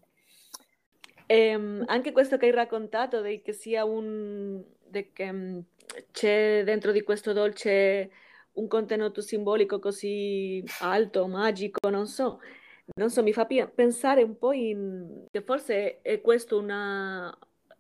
E, 1.26 1.36
ehm, 1.36 1.84
anche 1.88 2.14
questo 2.14 2.38
che 2.38 2.46
hai 2.46 2.52
raccontato, 2.54 3.22
di 3.22 3.42
che 3.42 3.52
sia 3.52 3.84
un... 3.84 4.64
che 4.92 5.30
um, 5.30 5.62
c'è 6.12 6.64
dentro 6.64 6.94
di 6.94 7.04
questo 7.04 7.34
dolce 7.34 8.10
un 8.54 8.68
contenuto 8.70 9.20
simbolico 9.20 9.80
così 9.80 10.64
alto, 10.80 11.28
magico, 11.28 11.90
non 11.90 12.08
so, 12.08 12.40
non 12.94 13.10
so, 13.10 13.24
mi 13.24 13.34
fa 13.34 13.46
pensare 13.46 14.22
un 14.22 14.38
po' 14.38 14.52
in... 14.52 15.26
che 15.32 15.42
forse 15.42 16.02
è 16.02 16.22
questo 16.22 16.58
una, 16.58 17.36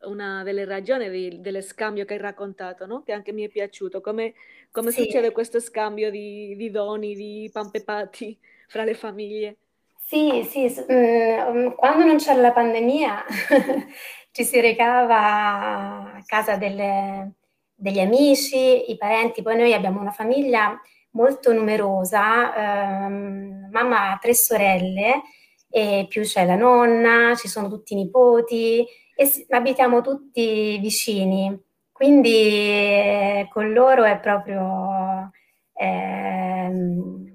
una 0.05 0.43
delle 0.43 0.65
ragioni 0.65 1.09
di, 1.09 1.39
dello 1.41 1.61
scambio 1.61 2.05
che 2.05 2.13
hai 2.13 2.19
raccontato, 2.19 2.85
no? 2.85 3.03
che 3.03 3.11
anche 3.13 3.31
mi 3.31 3.43
è 3.43 3.49
piaciuto, 3.49 4.01
come, 4.01 4.33
come 4.71 4.91
sì. 4.91 5.03
succede 5.03 5.31
questo 5.31 5.59
scambio 5.59 6.09
di, 6.09 6.55
di 6.55 6.71
doni, 6.71 7.15
di 7.15 7.49
pampepati 7.51 8.37
fra 8.67 8.83
le 8.83 8.93
famiglie. 8.95 9.57
Sì, 9.97 10.43
sì, 10.43 10.67
mm, 10.91 11.71
quando 11.71 12.05
non 12.05 12.17
c'era 12.17 12.39
la 12.39 12.51
pandemia 12.51 13.25
ci 14.31 14.43
si 14.43 14.59
recava 14.59 16.13
a 16.13 16.23
casa 16.25 16.57
delle, 16.57 17.31
degli 17.73 17.99
amici, 17.99 18.91
i 18.91 18.97
parenti, 18.97 19.41
poi 19.41 19.57
noi 19.57 19.73
abbiamo 19.73 19.99
una 19.99 20.11
famiglia 20.11 20.79
molto 21.15 21.51
numerosa, 21.53 23.05
ehm, 23.05 23.69
mamma 23.71 24.11
ha 24.11 24.17
tre 24.21 24.33
sorelle 24.35 25.23
e 25.69 26.05
più 26.07 26.21
c'è 26.23 26.45
la 26.45 26.55
nonna, 26.55 27.35
ci 27.35 27.47
sono 27.47 27.67
tutti 27.69 27.93
i 27.93 27.97
nipoti 27.97 28.85
e 29.15 29.45
abitiamo 29.49 30.01
tutti 30.01 30.77
vicini, 30.79 31.57
quindi 31.91 32.31
eh, 32.31 33.47
con 33.51 33.71
loro 33.73 34.03
è 34.03 34.19
proprio... 34.19 35.31
ehm, 35.73 37.33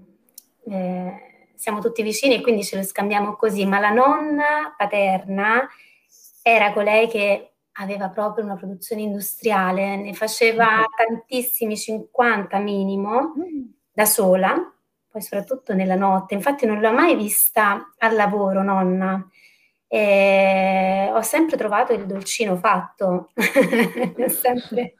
eh, 0.66 1.14
siamo 1.54 1.80
tutti 1.80 2.02
vicini 2.02 2.36
e 2.36 2.40
quindi 2.40 2.64
ce 2.64 2.76
lo 2.76 2.82
scambiamo 2.82 3.36
così, 3.36 3.66
ma 3.66 3.78
la 3.80 3.90
nonna 3.90 4.74
paterna 4.76 5.68
era 6.42 6.72
colei 6.72 7.06
che 7.08 7.49
aveva 7.72 8.08
proprio 8.08 8.44
una 8.44 8.56
produzione 8.56 9.02
industriale, 9.02 9.96
ne 9.96 10.12
faceva 10.14 10.84
tantissimi, 10.94 11.76
50 11.76 12.58
minimo, 12.58 13.32
da 13.92 14.04
sola, 14.04 14.54
poi 15.08 15.22
soprattutto 15.22 15.74
nella 15.74 15.96
notte. 15.96 16.34
Infatti 16.34 16.66
non 16.66 16.80
l'ho 16.80 16.92
mai 16.92 17.16
vista 17.16 17.92
al 17.98 18.14
lavoro, 18.14 18.62
nonna. 18.62 19.26
E 19.86 21.10
ho 21.12 21.22
sempre 21.22 21.56
trovato 21.56 21.92
il 21.92 22.06
dolcino 22.06 22.56
fatto, 22.56 23.30
sempre... 23.34 24.94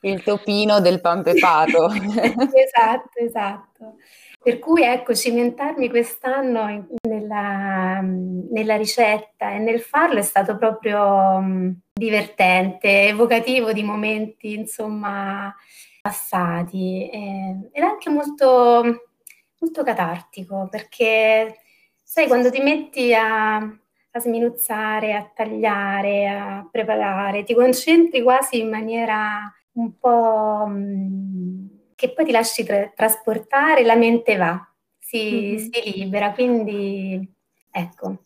il 0.00 0.22
topino 0.22 0.80
del 0.80 1.00
pan 1.00 1.22
pepato. 1.22 1.88
esatto, 1.94 3.18
esatto. 3.18 3.94
Per 4.42 4.58
cui 4.60 4.82
ecco, 4.82 5.14
cimentarmi 5.14 5.88
quest'anno 5.88 6.86
nella, 7.08 8.00
nella, 8.00 8.76
ricetta 8.76 9.50
e 9.50 9.58
nel 9.58 9.80
farlo 9.80 10.18
è 10.18 10.22
stato 10.22 10.56
proprio 10.56 11.00
um, 11.02 11.76
divertente, 11.92 13.08
evocativo 13.08 13.72
di 13.72 13.82
momenti, 13.82 14.54
insomma, 14.54 15.52
passati. 16.00 17.08
Eh, 17.10 17.70
ed 17.72 17.82
anche 17.82 18.08
molto, 18.08 19.10
molto 19.58 19.82
catartico 19.82 20.68
perché, 20.70 21.58
sai, 22.02 22.28
quando 22.28 22.50
ti 22.50 22.60
metti 22.60 23.12
a, 23.14 23.56
a 23.56 24.20
sminuzzare, 24.20 25.14
a 25.14 25.28
tagliare, 25.34 26.28
a 26.28 26.68
preparare, 26.70 27.42
ti 27.42 27.54
concentri 27.54 28.22
quasi 28.22 28.60
in 28.60 28.68
maniera 28.68 29.52
un 29.72 29.98
po' 29.98 30.66
mh, 30.66 31.75
che 31.96 32.12
poi 32.12 32.24
ti 32.26 32.30
lasci 32.30 32.62
tra- 32.62 32.92
trasportare, 32.94 33.82
la 33.82 33.96
mente 33.96 34.36
va, 34.36 34.56
si, 34.98 35.30
mm-hmm. 35.32 35.56
si 35.56 35.92
libera, 35.96 36.32
quindi 36.32 37.34
ecco. 37.72 38.18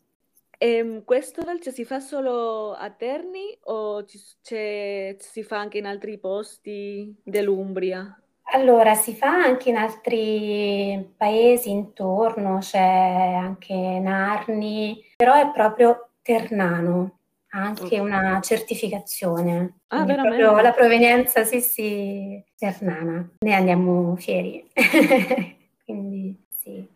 E 0.58 0.74
ehm, 0.74 1.04
questo 1.04 1.42
dolce 1.42 1.72
si 1.72 1.86
fa 1.86 2.00
solo 2.00 2.72
a 2.72 2.90
Terni 2.90 3.56
o 3.62 4.04
ci, 4.04 4.18
si 4.18 5.42
fa 5.42 5.58
anche 5.58 5.78
in 5.78 5.86
altri 5.86 6.18
posti 6.18 7.14
dell'Umbria? 7.22 8.20
Allora, 8.52 8.94
si 8.94 9.14
fa 9.14 9.28
anche 9.28 9.68
in 9.70 9.76
altri 9.76 11.14
paesi 11.16 11.70
intorno, 11.70 12.58
c'è 12.58 12.78
anche 12.78 13.74
Narni, 13.74 15.02
però 15.16 15.34
è 15.34 15.50
proprio 15.52 16.10
ternano, 16.20 17.19
anche 17.50 17.98
una 17.98 18.40
certificazione. 18.40 19.80
Ah, 19.88 20.04
veramente? 20.04 20.42
la 20.42 20.72
provenienza, 20.72 21.44
sì, 21.44 21.60
sì, 21.60 22.42
ternana. 22.56 23.28
Ne 23.40 23.54
andiamo 23.54 24.14
fieri. 24.16 24.68
Quindi 25.84 26.36
sì. 26.48 26.86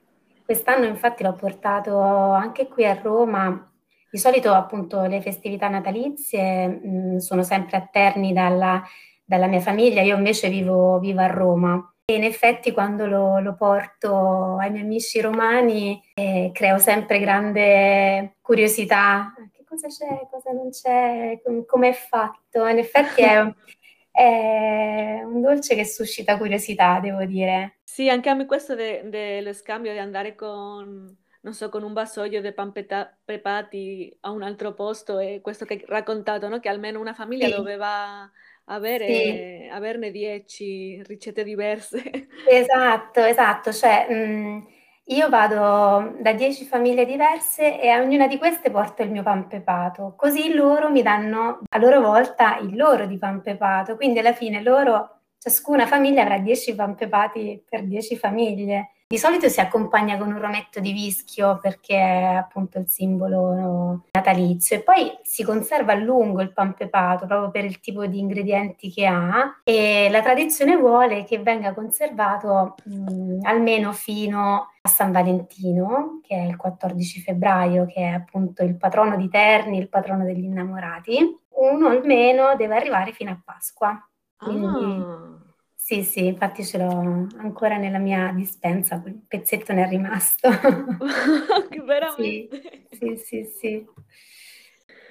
Quest'anno 0.44 0.84
infatti 0.84 1.22
l'ho 1.22 1.34
portato 1.34 1.98
anche 2.00 2.68
qui 2.68 2.84
a 2.84 2.98
Roma. 3.00 3.70
Di 4.10 4.18
solito 4.18 4.52
appunto 4.52 5.02
le 5.06 5.20
festività 5.20 5.68
natalizie 5.68 6.68
mh, 6.68 7.16
sono 7.16 7.42
sempre 7.42 7.76
a 7.76 7.88
Terni 7.90 8.32
dalla, 8.32 8.80
dalla, 9.24 9.48
mia 9.48 9.60
famiglia, 9.60 10.02
io 10.02 10.16
invece 10.16 10.48
vivo, 10.48 11.00
vivo 11.00 11.20
a 11.20 11.26
Roma. 11.26 11.88
E 12.04 12.14
in 12.14 12.22
effetti 12.22 12.70
quando 12.70 13.06
lo, 13.06 13.40
lo 13.40 13.54
porto 13.56 14.58
ai 14.58 14.70
miei 14.70 14.84
amici 14.84 15.20
romani 15.20 16.00
eh, 16.14 16.50
creo 16.52 16.76
sempre 16.76 17.18
grande 17.18 18.36
curiosità 18.42 19.32
cosa 19.74 19.88
c'è, 19.88 20.26
cosa 20.30 20.50
non 20.52 20.70
c'è, 20.70 21.40
come 21.66 21.88
è 21.88 21.92
fatto. 21.92 22.66
In 22.66 22.78
effetti 22.78 23.22
è, 23.22 23.54
è, 24.10 25.22
un 25.24 25.40
dolce 25.40 25.74
che 25.74 25.84
suscita 25.84 26.36
curiosità, 26.36 27.00
devo 27.00 27.24
dire. 27.24 27.78
Sì, 27.84 28.08
anche 28.08 28.28
a 28.28 28.34
me 28.34 28.46
questo 28.46 28.74
dello 28.74 29.10
de 29.10 29.52
scambio 29.52 29.92
di 29.92 29.98
andare 29.98 30.34
con, 30.34 31.16
non 31.40 31.52
so, 31.52 31.68
con 31.68 31.82
un 31.82 31.92
vassoio 31.92 32.40
di 32.40 32.52
pan 32.52 32.72
pepati 32.72 34.16
a 34.20 34.30
un 34.30 34.42
altro 34.42 34.74
posto 34.74 35.18
e 35.18 35.40
questo 35.42 35.64
che 35.64 35.74
hai 35.74 35.84
raccontato, 35.86 36.48
no? 36.48 36.60
che 36.60 36.68
almeno 36.68 37.00
una 37.00 37.14
famiglia 37.14 37.46
sì. 37.46 37.54
doveva 37.54 38.30
avere, 38.66 39.06
sì. 39.06 39.68
averne 39.70 40.10
dieci 40.10 41.02
ricette 41.04 41.44
diverse. 41.44 42.28
Esatto, 42.48 43.20
esatto, 43.20 43.72
cioè... 43.72 44.06
Mh, 44.08 44.72
io 45.08 45.28
vado 45.28 46.16
da 46.20 46.32
10 46.32 46.64
famiglie 46.64 47.04
diverse 47.04 47.80
e 47.80 47.88
a 47.88 48.00
ognuna 48.00 48.26
di 48.26 48.38
queste 48.38 48.70
porto 48.70 49.02
il 49.02 49.10
mio 49.10 49.22
pan 49.22 49.46
pepato, 49.48 50.14
così 50.16 50.54
loro 50.54 50.90
mi 50.90 51.02
danno 51.02 51.60
a 51.68 51.78
loro 51.78 52.00
volta 52.00 52.56
il 52.58 52.74
loro 52.74 53.06
di 53.06 53.18
pan 53.18 53.42
pepato, 53.42 53.96
quindi 53.96 54.18
alla 54.20 54.32
fine 54.32 54.62
loro, 54.62 55.20
ciascuna 55.38 55.86
famiglia 55.86 56.22
avrà 56.22 56.38
10 56.38 56.74
pan 56.74 56.94
pepati 56.94 57.62
per 57.68 57.84
10 57.84 58.16
famiglie. 58.16 58.90
Di 59.14 59.20
solito 59.20 59.48
si 59.48 59.60
accompagna 59.60 60.18
con 60.18 60.32
un 60.32 60.40
rometto 60.40 60.80
di 60.80 60.90
vischio 60.90 61.60
perché 61.62 61.94
è 61.94 62.34
appunto 62.34 62.80
il 62.80 62.88
simbolo 62.88 64.06
natalizio 64.10 64.74
e 64.74 64.82
poi 64.82 65.16
si 65.22 65.44
conserva 65.44 65.92
a 65.92 65.94
lungo 65.94 66.40
il 66.40 66.52
pan 66.52 66.74
pepato 66.74 67.24
proprio 67.24 67.52
per 67.52 67.64
il 67.64 67.78
tipo 67.78 68.06
di 68.06 68.18
ingredienti 68.18 68.90
che 68.90 69.06
ha 69.06 69.60
e 69.62 70.08
la 70.10 70.20
tradizione 70.20 70.76
vuole 70.76 71.22
che 71.22 71.38
venga 71.38 71.72
conservato 71.74 72.74
mh, 72.82 73.38
almeno 73.42 73.92
fino 73.92 74.70
a 74.82 74.88
San 74.88 75.12
Valentino, 75.12 76.18
che 76.20 76.34
è 76.34 76.46
il 76.48 76.56
14 76.56 77.20
febbraio, 77.20 77.86
che 77.86 78.00
è 78.00 78.14
appunto 78.14 78.64
il 78.64 78.76
patrono 78.76 79.16
di 79.16 79.28
Terni, 79.28 79.78
il 79.78 79.88
patrono 79.88 80.24
degli 80.24 80.42
innamorati. 80.42 81.38
Uno 81.50 81.86
almeno 81.86 82.56
deve 82.56 82.74
arrivare 82.74 83.12
fino 83.12 83.30
a 83.30 83.40
Pasqua. 83.44 83.96
Quindi, 84.36 85.02
ah. 85.06 85.43
Sì, 85.86 86.02
sì, 86.02 86.24
infatti 86.24 86.64
ce 86.64 86.78
l'ho 86.78 87.26
ancora 87.36 87.76
nella 87.76 87.98
mia 87.98 88.32
dispensa, 88.34 89.02
quel 89.02 89.20
pezzetto 89.28 89.74
ne 89.74 89.84
è 89.84 89.88
rimasto. 89.90 90.48
Veramente? 91.84 92.86
Sì, 92.90 92.98
sì, 92.98 93.16
sì, 93.16 93.44
sì. 93.54 93.84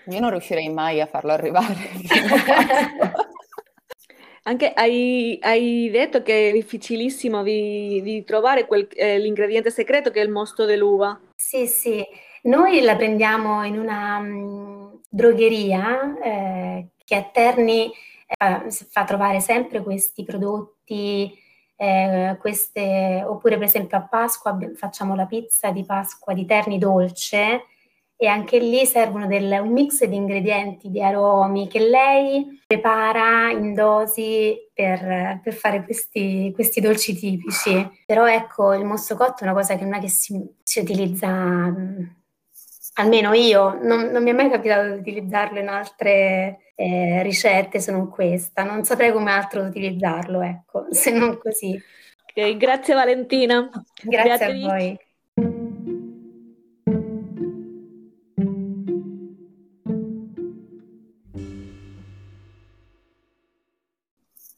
Io 0.07 0.19
non 0.19 0.31
riuscirei 0.31 0.69
mai 0.69 0.99
a 0.99 1.05
farlo 1.05 1.31
arrivare. 1.31 1.75
Anche 4.45 4.73
hai, 4.73 5.37
hai, 5.43 5.91
detto 5.91 6.23
che 6.23 6.49
è 6.49 6.51
difficilissimo 6.51 7.43
di, 7.43 8.01
di 8.01 8.23
trovare 8.23 8.65
quel, 8.65 8.87
eh, 8.95 9.19
l'ingrediente 9.19 9.69
segreto 9.69 10.09
che 10.09 10.21
è 10.21 10.23
il 10.23 10.31
mosto 10.31 10.65
dell'uva. 10.65 11.21
Sì, 11.35 11.67
sì, 11.67 12.03
noi 12.45 12.81
la 12.81 12.95
prendiamo 12.95 13.63
in 13.63 13.77
una 13.77 14.17
um, 14.17 14.99
drogheria 15.07 16.17
eh, 16.19 16.87
che 17.05 17.15
a 17.15 17.29
Terni 17.31 17.91
eh, 18.37 18.71
fa 18.89 19.03
trovare 19.03 19.39
sempre 19.39 19.81
questi 19.81 20.23
prodotti, 20.23 21.31
eh, 21.75 22.37
queste, 22.39 23.23
oppure 23.25 23.57
per 23.57 23.65
esempio 23.65 23.97
a 23.97 24.01
Pasqua 24.01 24.57
facciamo 24.75 25.15
la 25.15 25.25
pizza 25.25 25.71
di 25.71 25.83
Pasqua 25.85 26.33
di 26.33 26.45
Terni 26.45 26.77
dolce 26.77 27.65
e 28.15 28.27
anche 28.27 28.57
lì 28.57 28.85
servono 28.85 29.27
del, 29.27 29.59
un 29.61 29.73
mix 29.73 30.05
di 30.05 30.15
ingredienti, 30.15 30.89
di 30.89 31.01
aromi 31.01 31.67
che 31.67 31.79
lei 31.79 32.61
prepara 32.65 33.49
in 33.51 33.73
dosi 33.73 34.55
per, 34.73 35.41
per 35.43 35.53
fare 35.53 35.83
questi, 35.83 36.49
questi, 36.53 36.79
dolci 36.79 37.15
tipici. 37.15 37.85
Però 38.05 38.25
ecco, 38.25 38.73
il 38.73 38.85
mosto 38.85 39.17
cotto 39.17 39.41
è 39.41 39.43
una 39.43 39.53
cosa 39.53 39.75
che 39.75 39.83
non 39.83 39.95
è 39.95 39.99
che 39.99 40.07
si, 40.07 40.41
si 40.63 40.79
utilizza, 40.79 41.27
almeno 42.93 43.33
io, 43.33 43.77
non, 43.81 44.05
non, 44.05 44.23
mi 44.23 44.29
è 44.29 44.33
mai 44.33 44.49
capitato 44.49 44.93
di 44.93 44.99
utilizzarlo 44.99 45.59
in 45.59 45.67
altre 45.67 46.59
eh, 46.75 47.21
ricette 47.23 47.79
se 47.79 47.91
non 47.91 48.09
questa. 48.09 48.63
Non 48.63 48.83
saprei 48.83 49.11
come 49.11 49.31
altro 49.31 49.63
utilizzarlo, 49.63 50.41
ecco, 50.41 50.85
se 50.91 51.11
non 51.11 51.37
così. 51.37 51.79
Okay, 52.29 52.57
grazie 52.57 52.93
Valentina. 52.93 53.69
Grazie 54.03 54.37
Beatrice. 54.37 54.65
a 54.65 54.69
voi. 54.69 54.97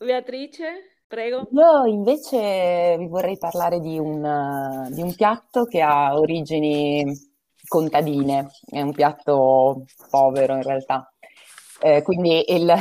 Beatrice, 0.05 0.99
prego. 1.07 1.47
Io 1.51 1.85
invece 1.85 2.95
vi 2.97 3.07
vorrei 3.07 3.37
parlare 3.37 3.79
di 3.79 3.97
un, 3.97 4.87
di 4.91 5.01
un 5.01 5.15
piatto 5.15 5.65
che 5.65 5.81
ha 5.81 6.15
origini 6.17 7.03
contadine, 7.67 8.51
è 8.69 8.81
un 8.81 8.91
piatto 8.91 9.85
povero 10.09 10.55
in 10.55 10.61
realtà. 10.61 11.09
Eh, 11.81 12.01
quindi 12.03 12.53
il, 12.53 12.73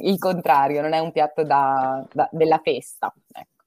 il, 0.00 0.18
contrario, 0.18 0.80
non 0.80 0.92
è 0.92 0.98
un 0.98 1.12
piatto 1.12 1.42
da, 1.44 2.04
da, 2.12 2.28
della 2.32 2.58
festa. 2.62 3.12
Ecco. 3.32 3.58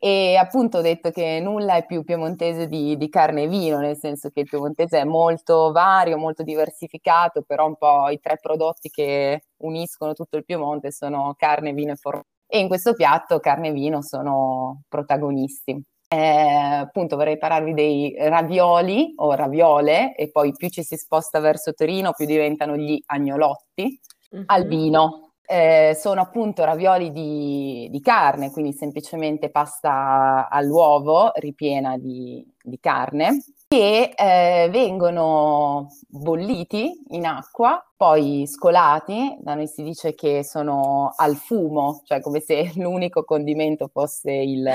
E 0.00 0.36
appunto 0.36 0.78
ho 0.78 0.80
detto 0.80 1.10
che 1.10 1.40
nulla 1.40 1.74
è 1.74 1.84
più 1.84 2.04
piemontese 2.04 2.68
di, 2.68 2.96
di, 2.96 3.08
carne 3.08 3.42
e 3.42 3.48
vino, 3.48 3.80
nel 3.80 3.96
senso 3.96 4.30
che 4.30 4.40
il 4.40 4.48
piemontese 4.48 5.00
è 5.00 5.04
molto 5.04 5.72
vario, 5.72 6.16
molto 6.16 6.44
diversificato, 6.44 7.42
però 7.42 7.66
un 7.66 7.76
po' 7.76 8.08
i 8.08 8.20
tre 8.20 8.38
prodotti 8.40 8.90
che 8.90 9.42
uniscono 9.58 10.12
tutto 10.12 10.36
il 10.36 10.44
Piemonte 10.44 10.92
sono 10.92 11.34
carne, 11.36 11.72
vino 11.72 11.92
e 11.92 11.96
formaggio. 11.96 12.28
E 12.46 12.60
in 12.60 12.68
questo 12.68 12.94
piatto 12.94 13.40
carne 13.40 13.68
e 13.68 13.72
vino 13.72 14.00
sono 14.00 14.82
protagonisti. 14.88 15.82
Eh, 16.10 16.16
appunto 16.16 17.16
vorrei 17.16 17.36
parlarvi 17.36 17.74
dei 17.74 18.14
ravioli 18.16 19.12
o 19.16 19.34
raviole 19.34 20.14
e 20.14 20.30
poi 20.30 20.52
più 20.52 20.70
ci 20.70 20.82
si 20.82 20.96
sposta 20.96 21.38
verso 21.38 21.74
Torino 21.74 22.12
più 22.14 22.24
diventano 22.24 22.78
gli 22.78 22.98
agnolotti 23.04 24.00
mm-hmm. 24.34 24.44
al 24.46 24.66
vino 24.66 25.28
eh, 25.50 25.96
sono 25.98 26.20
appunto 26.20 26.62
ravioli 26.62 27.10
di, 27.10 27.88
di, 27.90 28.00
carne, 28.02 28.50
quindi 28.50 28.74
semplicemente 28.74 29.48
pasta 29.48 30.46
all'uovo 30.50 31.32
ripiena 31.36 31.96
di, 31.96 32.46
di 32.62 32.78
carne, 32.78 33.42
che 33.68 34.14
eh, 34.16 34.68
vengono 34.70 35.88
bolliti 36.08 37.02
in 37.08 37.26
acqua, 37.26 37.84
poi 37.98 38.46
scolati, 38.46 39.36
da 39.40 39.54
noi 39.54 39.66
si 39.66 39.82
dice 39.82 40.14
che 40.14 40.42
sono 40.42 41.12
al 41.14 41.36
fumo, 41.36 42.00
cioè 42.04 42.22
come 42.22 42.40
se 42.40 42.72
l'unico 42.76 43.24
condimento 43.24 43.88
fosse 43.92 44.32
il, 44.32 44.66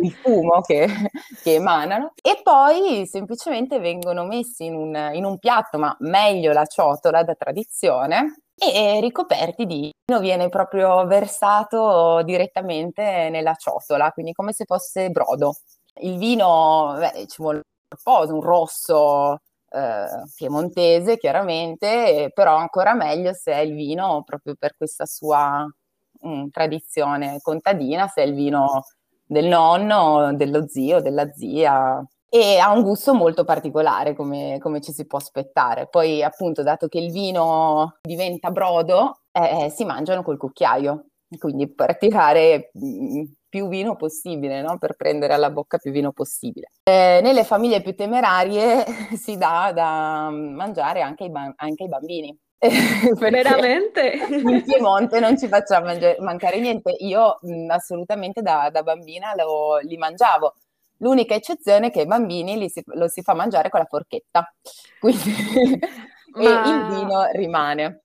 il 0.00 0.12
fumo 0.22 0.60
che, 0.60 0.86
che, 1.42 1.54
emanano, 1.54 2.12
e 2.22 2.40
poi 2.44 3.04
semplicemente 3.06 3.80
vengono 3.80 4.24
messi 4.24 4.66
in 4.66 4.76
un, 4.76 5.10
in 5.12 5.24
un 5.24 5.38
piatto, 5.38 5.76
ma 5.78 5.96
meglio 6.00 6.52
la 6.52 6.66
ciotola 6.66 7.24
da 7.24 7.34
tradizione, 7.34 8.42
e 8.54 9.00
ricoperti 9.00 9.66
di 9.66 9.92
vino 10.06 10.20
viene 10.20 10.48
proprio 10.48 11.04
versato 11.04 12.22
direttamente 12.22 13.28
nella 13.28 13.54
ciotola, 13.54 14.12
quindi 14.12 14.32
come 14.32 14.52
se 14.52 14.64
fosse 14.64 15.10
brodo. 15.10 15.56
Il 15.98 16.16
vino, 16.18 16.94
beh, 16.98 17.26
ci 17.26 17.42
vuole 17.42 17.62
un 18.04 18.32
un 18.32 18.40
rosso 18.40 19.40
eh, 19.70 20.06
piemontese 20.34 21.18
chiaramente, 21.18 22.30
però 22.34 22.56
ancora 22.56 22.94
meglio 22.94 23.32
se 23.32 23.52
è 23.52 23.58
il 23.58 23.74
vino 23.74 24.22
proprio 24.24 24.54
per 24.58 24.76
questa 24.76 25.06
sua 25.06 25.64
mh, 25.64 26.28
mm, 26.28 26.48
tradizione 26.48 27.38
contadina, 27.40 28.06
se 28.08 28.22
è 28.22 28.26
il 28.26 28.34
vino 28.34 28.84
del 29.24 29.46
nonno, 29.46 30.34
dello 30.34 30.66
zio, 30.68 31.00
della 31.00 31.30
zia, 31.32 32.04
e 32.28 32.58
ha 32.58 32.72
un 32.72 32.82
gusto 32.82 33.14
molto 33.14 33.44
particolare 33.44 34.14
come, 34.14 34.58
come, 34.60 34.80
ci 34.80 34.92
si 34.92 35.06
può 35.06 35.18
aspettare. 35.18 35.88
Poi 35.88 36.22
appunto 36.22 36.62
dato 36.62 36.88
che 36.88 36.98
il 36.98 37.10
vino 37.12 37.98
diventa 38.02 38.50
brodo, 38.50 39.20
eh, 39.32 39.66
eh 39.66 39.70
si 39.70 39.84
mangiano 39.84 40.22
col 40.22 40.36
cucchiaio, 40.38 41.06
quindi 41.38 41.72
per 41.72 41.96
tirare 41.98 42.70
mm, 42.78 43.24
più 43.56 43.68
vino 43.68 43.96
possibile, 43.96 44.60
no? 44.60 44.76
per 44.76 44.96
prendere 44.96 45.32
alla 45.32 45.48
bocca 45.48 45.78
più 45.78 45.90
vino 45.90 46.12
possibile. 46.12 46.72
Eh, 46.82 47.20
nelle 47.22 47.42
famiglie 47.42 47.80
più 47.80 47.94
temerarie 47.94 48.84
si 49.16 49.38
dà 49.38 49.72
da 49.74 50.28
mangiare 50.30 51.00
anche 51.00 51.24
ai, 51.24 51.30
ba- 51.30 51.54
anche 51.56 51.84
ai 51.84 51.88
bambini. 51.88 52.38
Veramente? 53.18 54.12
In 54.28 54.62
Piemonte 54.62 55.20
non 55.20 55.38
ci 55.38 55.48
facciamo 55.48 55.86
mangi- 55.86 56.16
mancare 56.18 56.60
niente. 56.60 56.94
Io 56.98 57.38
mh, 57.40 57.70
assolutamente 57.70 58.42
da, 58.42 58.68
da 58.70 58.82
bambina 58.82 59.32
lo, 59.34 59.78
li 59.78 59.96
mangiavo. 59.96 60.54
L'unica 60.98 61.34
eccezione 61.34 61.86
è 61.86 61.90
che 61.90 62.00
ai 62.00 62.06
bambini 62.06 62.68
si, 62.68 62.82
lo 62.84 63.08
si 63.08 63.22
fa 63.22 63.32
mangiare 63.32 63.70
con 63.70 63.80
la 63.80 63.86
forchetta, 63.86 64.54
quindi 64.98 65.32
Ma... 66.32 66.64
e 66.64 66.68
il 66.70 66.86
vino 66.88 67.24
rimane. 67.32 68.02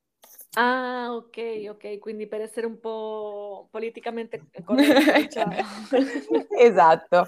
Ah, 0.54 1.14
ok, 1.14 1.68
ok, 1.70 2.00
quindi 2.00 2.28
per 2.28 2.42
essere 2.42 2.66
un 2.66 2.78
po' 2.80 3.68
politicamente 3.72 4.42
corretto, 4.66 5.20
diciamo. 5.22 5.56
Esatto, 6.60 7.26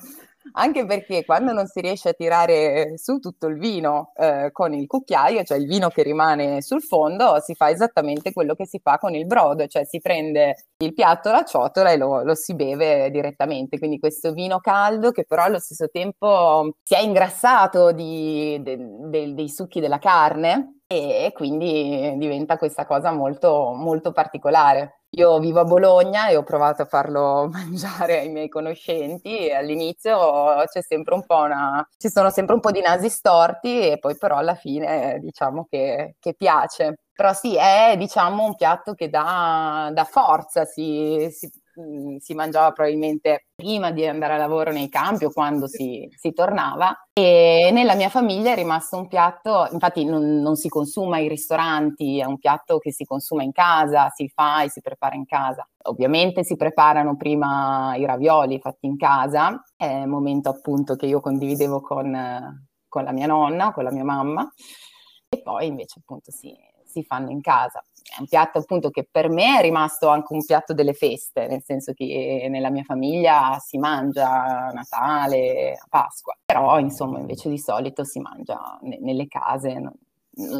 anche 0.54 0.86
perché 0.86 1.24
quando 1.24 1.54
non 1.54 1.66
si 1.68 1.80
riesce 1.80 2.10
a 2.10 2.14
tirare 2.14 2.98
su 2.98 3.20
tutto 3.20 3.48
il 3.48 3.58
vino 3.58 4.12
eh, 4.16 4.50
con 4.52 4.74
il 4.74 4.88
cucchiaio, 4.88 5.44
cioè 5.44 5.58
il 5.58 5.68
vino 5.68 5.88
che 5.88 6.04
rimane 6.04 6.62
sul 6.62 6.82
fondo, 6.82 7.40
si 7.40 7.56
fa 7.56 7.70
esattamente 7.70 8.34
quello 8.34 8.56
che 8.56 8.68
si 8.68 8.80
fa 8.84 8.98
con 8.98 9.16
il 9.16 9.26
brodo, 9.26 9.68
cioè 9.68 9.86
si 9.86 10.02
prende 10.02 10.66
il 10.84 10.94
piatto, 10.94 11.32
la 11.32 11.46
ciotola 11.46 11.92
e 11.92 11.98
lo, 11.98 12.24
lo 12.24 12.36
si 12.36 12.54
beve 12.56 13.10
direttamente. 13.10 13.78
Quindi 13.80 14.00
questo 14.00 14.34
vino 14.34 14.60
caldo 14.60 15.12
che 15.12 15.24
però 15.24 15.44
allo 15.44 15.60
stesso 15.60 15.88
tempo 15.90 16.76
si 16.84 16.94
è 16.94 17.00
ingrassato 17.00 17.94
di, 17.94 18.60
de, 18.62 18.78
de, 18.80 19.34
dei 19.34 19.48
succhi 19.50 19.80
della 19.80 20.00
carne 20.00 20.80
e 21.26 21.32
quindi 21.34 22.14
diventa 22.18 22.58
questa 22.58 22.86
cosa 22.86 23.12
molto, 23.12 23.72
molto 23.74 24.12
particolare. 24.12 25.02
Io 25.16 25.38
vivo 25.40 25.60
a 25.60 25.64
Bologna 25.64 26.28
e 26.30 26.36
ho 26.36 26.44
provato 26.44 26.82
a 26.82 26.86
farlo 26.86 27.48
mangiare 27.52 28.20
ai 28.20 28.30
miei 28.30 28.50
conoscenti 28.50 29.48
e 29.48 29.54
all'inizio 29.54 30.64
c'è 30.72 30.82
sempre 30.82 31.14
un 31.14 31.26
po' 31.26 31.38
una, 31.38 31.88
ci 31.98 32.10
sono 32.10 32.30
sempre 32.32 32.56
un 32.56 32.62
po' 32.62 32.72
di 32.72 32.82
nasi 32.82 33.10
storti 33.10 33.92
e 33.92 34.00
poi 34.00 34.18
però 34.18 34.38
alla 34.38 34.56
fine 34.56 35.20
diciamo 35.22 35.68
che, 35.70 36.16
che 36.20 36.34
piace. 36.34 36.96
Però 37.14 37.32
sì, 37.34 37.56
è 37.56 37.96
diciamo 37.98 38.44
un 38.44 38.56
piatto 38.56 38.94
che 38.96 39.10
dà, 39.10 39.92
dà 39.94 40.04
forza, 40.04 40.66
si, 40.66 41.28
si 41.32 41.48
Mm, 41.80 42.18
si 42.18 42.36
mangiava 42.36 42.72
probabilmente 42.72 43.48
prima 43.56 43.90
di 43.90 44.06
andare 44.06 44.34
a 44.34 44.38
lavoro 44.38 44.72
nei 44.72 44.90
campi 44.90 45.26
o 45.26 45.32
quando 45.32 45.68
si, 45.68 46.08
si 46.16 46.32
tornava. 46.32 47.08
E 47.12 47.72
nella 47.74 47.96
mia 47.96 48.10
famiglia 48.10 48.52
è 48.52 48.56
rimasto 48.56 48.98
un 48.98 49.08
piatto, 49.08 49.68
infatti 49.72 50.06
non, 50.06 50.40
non, 50.40 50.56
si 50.56 50.70
consuma 50.70 51.16
ai 51.16 51.28
ristoranti, 51.28 52.20
è 52.20 52.26
un 52.26 52.38
piatto 52.38 52.78
che 52.78 52.92
si 52.92 53.06
consuma 53.06 53.42
in 53.42 53.52
casa, 53.52 54.10
si 54.10 54.30
fa 54.30 54.62
e 54.62 54.70
si 54.70 54.82
prepara 54.82 55.16
in 55.16 55.26
casa. 55.26 55.68
Ovviamente 55.86 56.44
si 56.44 56.56
preparano 56.56 57.16
prima 57.18 57.96
i 57.96 58.06
ravioli 58.06 58.60
fatti 58.60 58.86
in 58.86 58.98
casa, 58.98 59.64
è 59.76 60.04
un 60.04 60.10
momento 60.10 60.50
appunto 60.50 60.96
che 60.96 61.08
io 61.08 61.22
condividevo 61.22 61.82
con, 61.82 62.68
con 62.88 63.04
la 63.04 63.12
mia 63.12 63.28
nonna, 63.28 63.74
con 63.74 63.84
la 63.84 63.92
mia 63.92 64.04
mamma, 64.04 64.48
e 65.28 65.42
poi 65.42 65.68
invece 65.68 66.00
appunto 66.00 66.32
si, 66.32 66.56
si 66.86 67.04
fanno 67.04 67.32
in 67.32 67.42
casa 67.42 67.84
è 68.04 68.20
un 68.20 68.28
piatto 68.28 68.60
appunto 68.60 68.90
che 68.90 69.08
per 69.10 69.30
me 69.30 69.60
è 69.60 69.62
rimasto 69.62 70.08
anche 70.08 70.34
un 70.34 70.44
piatto 70.44 70.74
delle 70.74 70.94
feste, 70.94 71.48
nel 71.48 71.64
senso 71.64 71.94
che 71.94 72.48
nella 72.50 72.70
mia 72.70 72.84
famiglia 72.84 73.58
si 73.60 73.78
mangia 73.78 74.68
a 74.68 74.72
Natale, 74.72 75.74
a 75.74 75.86
Pasqua, 75.90 76.38
però 76.44 76.80
insomma 76.80 77.20
invece 77.20 77.50
di 77.50 77.58
solito 77.58 78.04
si 78.04 78.20
mangia 78.20 78.78
ne- 78.82 79.00
nelle 79.00 79.28
case, 79.28 79.80
non, 79.80 79.94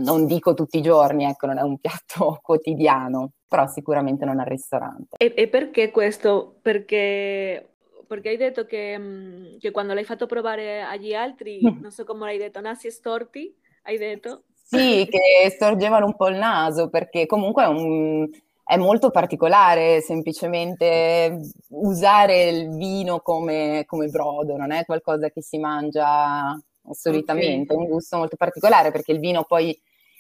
non 0.04 0.26
dico 0.26 0.54
tutti 0.54 0.78
i 0.78 0.82
giorni, 0.82 1.26
ecco, 1.26 1.48
non 1.48 1.58
è 1.58 1.62
un 1.62 1.78
piatto 1.78 2.40
quotidiano, 2.42 3.32
però 3.48 3.68
sicuramente 3.68 4.26
non 4.26 4.40
al 4.40 4.48
ristorante. 4.48 5.18
E, 5.18 5.34
e 5.36 5.48
perché 5.48 5.92
questo? 5.92 6.56
Perché 6.62 7.68
perché 8.06 8.30
hai 8.30 8.38
detto 8.38 8.66
che, 8.66 8.98
mm, 8.98 9.58
che, 9.58 9.72
quando 9.72 9.94
l'hai 9.94 10.04
fatto 10.04 10.28
provare 10.28 10.84
agli 10.84 11.14
altri, 11.14 11.62
non 11.82 11.90
so 11.90 12.04
come 12.04 12.26
l'hai 12.26 12.38
detto, 12.38 12.62
nasi 12.62 12.92
storti, 12.92 13.56
hai 13.84 13.98
detto? 13.98 14.44
Sì, 14.78 15.08
che 15.10 15.50
storgevano 15.52 16.06
un 16.06 16.16
po' 16.16 16.28
il 16.28 16.38
naso, 16.38 16.90
perché 16.90 17.26
comunque 17.26 17.64
è, 17.64 17.68
un, 17.68 18.28
è 18.64 18.78
molto 18.78 19.12
particolare 19.12 20.02
semplicemente 20.02 21.40
usare 21.70 22.44
il 22.50 22.76
vino 22.76 23.20
come, 23.20 23.84
come, 23.86 24.08
brodo, 24.08 24.58
non 24.58 24.72
è 24.72 24.86
qualcosa 24.86 25.30
che 25.30 25.42
si 25.42 25.58
mangia 25.60 26.60
solitamente, 26.92 27.74
okay. 27.74 27.78
è 27.78 27.88
un 27.88 27.94
gusto 27.94 28.18
molto 28.18 28.36
particolare 28.36 28.92
perché 28.92 29.12
il 29.12 29.20
vino 29.20 29.44
poi 29.44 29.80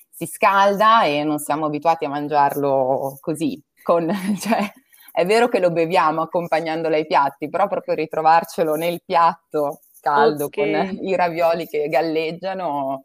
si 0.10 0.26
scalda 0.26 1.04
e 1.04 1.24
non 1.24 1.40
siamo 1.40 1.66
abituati 1.66 2.06
a 2.06 2.10
mangiarlo 2.10 3.18
così. 3.20 3.62
Con, 3.82 4.10
cioè, 4.40 4.72
è 5.12 5.26
vero 5.26 5.48
che 5.48 5.60
lo 5.60 5.72
beviamo 5.72 6.22
accompagnandolo 6.22 6.96
ai 6.96 7.08
piatti, 7.08 7.50
però 7.50 7.68
proprio 7.68 7.96
ritrovarcelo 7.96 8.76
nel 8.76 9.02
piatto 9.04 9.80
caldo 10.00 10.46
okay. 10.46 10.72
con 10.72 11.06
i 11.06 11.16
ravioli 11.16 11.66
che 11.66 11.88
galleggiano 11.88 13.04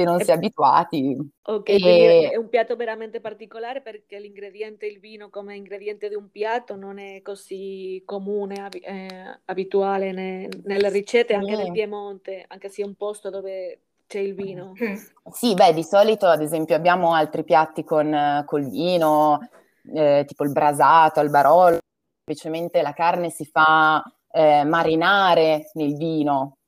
se 0.00 0.04
non 0.04 0.20
si 0.20 0.30
è 0.30 0.34
abituati. 0.34 1.16
Ok, 1.42 1.68
e... 1.68 2.30
è 2.32 2.36
un 2.36 2.48
piatto 2.48 2.76
veramente 2.76 3.20
particolare 3.20 3.80
perché 3.80 4.18
l'ingrediente, 4.18 4.86
il 4.86 4.98
vino 4.98 5.28
come 5.30 5.56
ingrediente 5.56 6.08
di 6.08 6.14
un 6.14 6.30
piatto 6.30 6.76
non 6.76 6.98
è 6.98 7.22
così 7.22 8.02
comune, 8.04 8.68
eh, 8.70 9.38
abituale 9.44 10.12
ne, 10.12 10.48
nelle 10.64 10.90
ricette, 10.90 11.34
anche 11.34 11.56
nel 11.56 11.72
Piemonte, 11.72 12.44
anche 12.48 12.68
se 12.68 12.82
è 12.82 12.84
un 12.86 12.94
posto 12.94 13.30
dove 13.30 13.80
c'è 14.06 14.18
il 14.18 14.34
vino. 14.34 14.72
Mm. 14.82 14.94
Sì, 15.30 15.54
beh, 15.54 15.72
di 15.72 15.84
solito 15.84 16.26
ad 16.26 16.42
esempio 16.42 16.74
abbiamo 16.74 17.12
altri 17.12 17.44
piatti 17.44 17.84
con 17.84 18.42
col 18.46 18.68
vino, 18.68 19.38
eh, 19.94 20.24
tipo 20.26 20.44
il 20.44 20.52
brasato, 20.52 21.20
il 21.20 21.30
barolo, 21.30 21.78
semplicemente 22.24 22.82
la 22.82 22.92
carne 22.92 23.30
si 23.30 23.44
fa 23.44 24.02
eh, 24.32 24.64
marinare 24.64 25.70
nel 25.74 25.96
vino, 25.96 26.58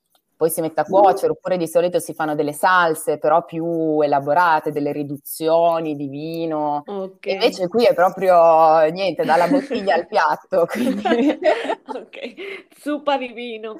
poi 0.43 0.51
si 0.51 0.61
mette 0.61 0.81
a 0.81 0.85
cuocere, 0.85 1.31
oppure 1.31 1.57
di 1.57 1.69
solito 1.69 2.01
si 2.01 2.15
fanno 2.15 2.35
delle 2.35 2.53
salse 2.53 3.19
però 3.19 3.45
più 3.45 4.01
elaborate, 4.01 4.73
delle 4.73 4.91
riduzioni 4.91 5.95
di 5.95 6.09
vino. 6.09 6.83
Okay. 6.85 7.35
Invece 7.35 7.69
qui 7.69 7.85
è 7.85 7.95
proprio 7.95 8.81
niente, 8.91 9.25
dalla 9.25 9.47
bottiglia 9.47 9.95
al 9.95 10.09
piatto. 10.09 10.67
Quindi... 10.69 11.39
ok, 11.87 12.67
zuppa 12.77 13.19
di 13.19 13.29
vino. 13.29 13.77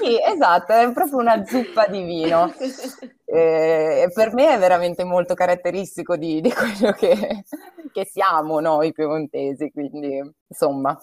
sì, 0.00 0.18
esatto, 0.26 0.72
è 0.72 0.90
proprio 0.90 1.18
una 1.18 1.44
zuppa 1.44 1.86
di 1.86 2.02
vino. 2.02 2.50
E 3.26 4.10
per 4.14 4.32
me 4.32 4.54
è 4.54 4.58
veramente 4.58 5.04
molto 5.04 5.34
caratteristico 5.34 6.16
di, 6.16 6.40
di 6.40 6.50
quello 6.50 6.92
che, 6.92 7.44
che, 7.92 8.06
siamo 8.06 8.60
noi 8.60 8.92
piemontesi, 8.92 9.70
quindi 9.70 10.18
insomma. 10.48 10.98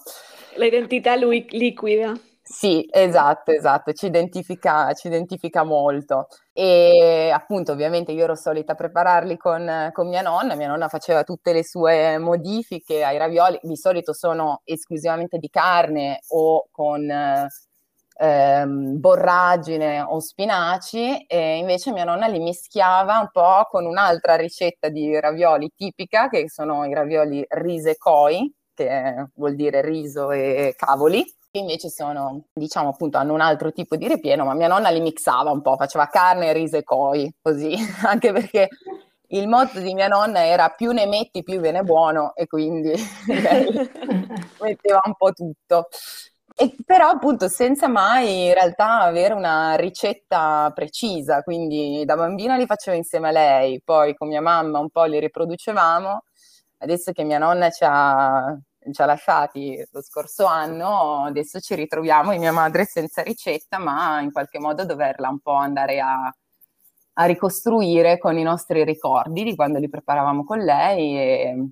L'identità 0.56 1.16
lui, 1.16 1.46
liquida. 1.52 2.14
Sì, 2.46 2.86
esatto, 2.92 3.52
esatto, 3.52 3.94
ci 3.94 4.06
identifica, 4.08 4.92
ci 4.94 5.08
identifica 5.08 5.64
molto. 5.64 6.28
E 6.52 7.32
appunto, 7.34 7.72
ovviamente 7.72 8.12
io 8.12 8.26
ero 8.26 8.36
solita 8.36 8.76
prepararli 8.76 9.38
con, 9.38 9.90
con, 9.94 10.10
mia 10.10 10.22
nonna, 10.22 10.54
mia 10.56 10.68
nonna 10.68 10.90
faceva 10.90 11.24
tutte 11.24 11.54
le 11.54 11.64
sue 11.64 12.18
modifiche 12.18 13.02
ai 13.02 13.18
ravioli, 13.18 13.58
di 13.62 13.78
solito 13.78 14.12
sono 14.14 14.60
esclusivamente 14.66 15.38
di 15.38 15.48
carne 15.50 16.20
o 16.30 16.68
con 16.70 17.10
ehm, 18.20 19.00
borragine 19.00 20.02
o 20.02 20.20
spinaci, 20.20 21.26
e 21.26 21.58
invece 21.58 21.92
mia 21.94 22.04
nonna 22.04 22.28
li 22.28 22.40
mischiava 22.40 23.20
un 23.20 23.30
po' 23.32 23.66
con 23.70 23.86
un'altra 23.86 24.36
ricetta 24.36 24.90
di 24.90 25.18
ravioli 25.18 25.72
tipica, 25.74 26.28
che 26.28 26.50
sono 26.50 26.84
i 26.86 26.94
ravioli 26.94 27.44
rise 27.48 27.96
koi, 27.98 28.54
che 28.74 29.28
vuol 29.36 29.56
dire 29.56 29.82
riso 29.82 30.32
e 30.32 30.74
cavoli 30.76 31.24
che 31.54 31.60
invece 31.60 31.90
sono, 31.90 32.46
diciamo 32.52 32.90
appunto, 32.90 33.20
hanno 33.20 33.34
un 33.34 33.40
altro 33.40 33.72
tipo 33.72 33.96
di 33.96 34.08
ripieno, 34.08 34.44
ma 34.44 34.56
mia 34.56 34.68
nonna 34.68 34.90
li 34.90 35.00
mixava 35.00 35.52
un 35.52 35.62
po', 35.62 35.76
faceva 35.76 36.08
carne, 36.08 36.52
riso 36.52 36.78
e 36.78 36.84
coi, 36.84 37.32
così, 37.40 37.76
anche 38.08 38.32
perché 38.32 38.70
il 39.28 39.48
motto 39.48 39.80
di 39.80 39.94
mia 39.94 40.08
nonna 40.08 40.44
era 40.44 40.70
più 40.70 40.92
ne 40.92 41.06
metti 41.06 41.44
più 41.44 41.60
viene 41.60 41.84
buono 41.84 42.34
e 42.36 42.48
quindi 42.48 42.92
metteva 44.62 45.02
un 45.06 45.14
po' 45.16 45.32
tutto. 45.32 45.90
E 46.56 46.76
però 46.86 47.10
appunto 47.10 47.48
senza 47.48 47.88
mai 47.88 48.46
in 48.48 48.54
realtà 48.54 49.02
avere 49.02 49.34
una 49.36 49.76
ricetta 49.76 50.72
precisa, 50.74 51.44
quindi 51.44 52.04
da 52.04 52.16
bambina 52.16 52.58
li 52.58 52.66
facevo 52.66 52.98
insieme 52.98 53.28
a 53.30 53.32
lei, 53.32 53.80
poi 53.84 54.16
con 54.16 54.28
mia 54.28 54.42
mamma 54.42 54.80
un 54.80 54.90
po' 54.90 55.04
li 55.04 55.20
riproducevamo, 55.20 56.24
adesso 56.80 57.12
che 57.12 57.24
mia 57.24 57.38
nonna 57.40 57.70
ci 57.70 57.84
ha, 57.88 58.56
ci 58.92 59.02
ha 59.02 59.06
lasciati 59.06 59.84
lo 59.92 60.02
scorso 60.02 60.46
anno, 60.46 61.24
adesso 61.26 61.60
ci 61.60 61.76
ritroviamo 61.76 62.32
in 62.32 62.40
mia 62.40 62.52
madre 62.52 62.86
senza 62.86 63.22
ricetta, 63.22 63.78
ma 63.78 64.20
in 64.22 64.32
qualche 64.32 64.60
modo 64.60 64.86
doverla 64.86 65.30
un 65.30 65.40
po' 65.40 65.54
andare 65.54 66.00
a, 66.00 66.34
a 67.14 67.26
ricostruire 67.26 68.18
con 68.18 68.38
i 68.38 68.44
nostri 68.44 68.84
ricordi 68.84 69.44
di 69.44 69.56
quando 69.56 69.80
li 69.80 69.90
preparavamo 69.90 70.44
con 70.44 70.60
lei 70.60 71.18
e, 71.18 71.70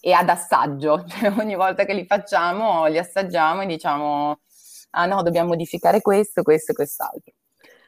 e 0.00 0.12
ad 0.12 0.28
assaggio, 0.28 1.04
cioè 1.08 1.32
ogni 1.38 1.54
volta 1.54 1.84
che 1.84 1.94
li 1.94 2.06
facciamo 2.06 2.86
li 2.86 2.98
assaggiamo 2.98 3.62
e 3.62 3.66
diciamo 3.66 4.40
ah 4.90 5.06
no, 5.06 5.22
dobbiamo 5.22 5.48
modificare 5.48 6.00
questo, 6.00 6.42
questo 6.42 6.72
e 6.72 6.74
quest'altro 6.74 7.32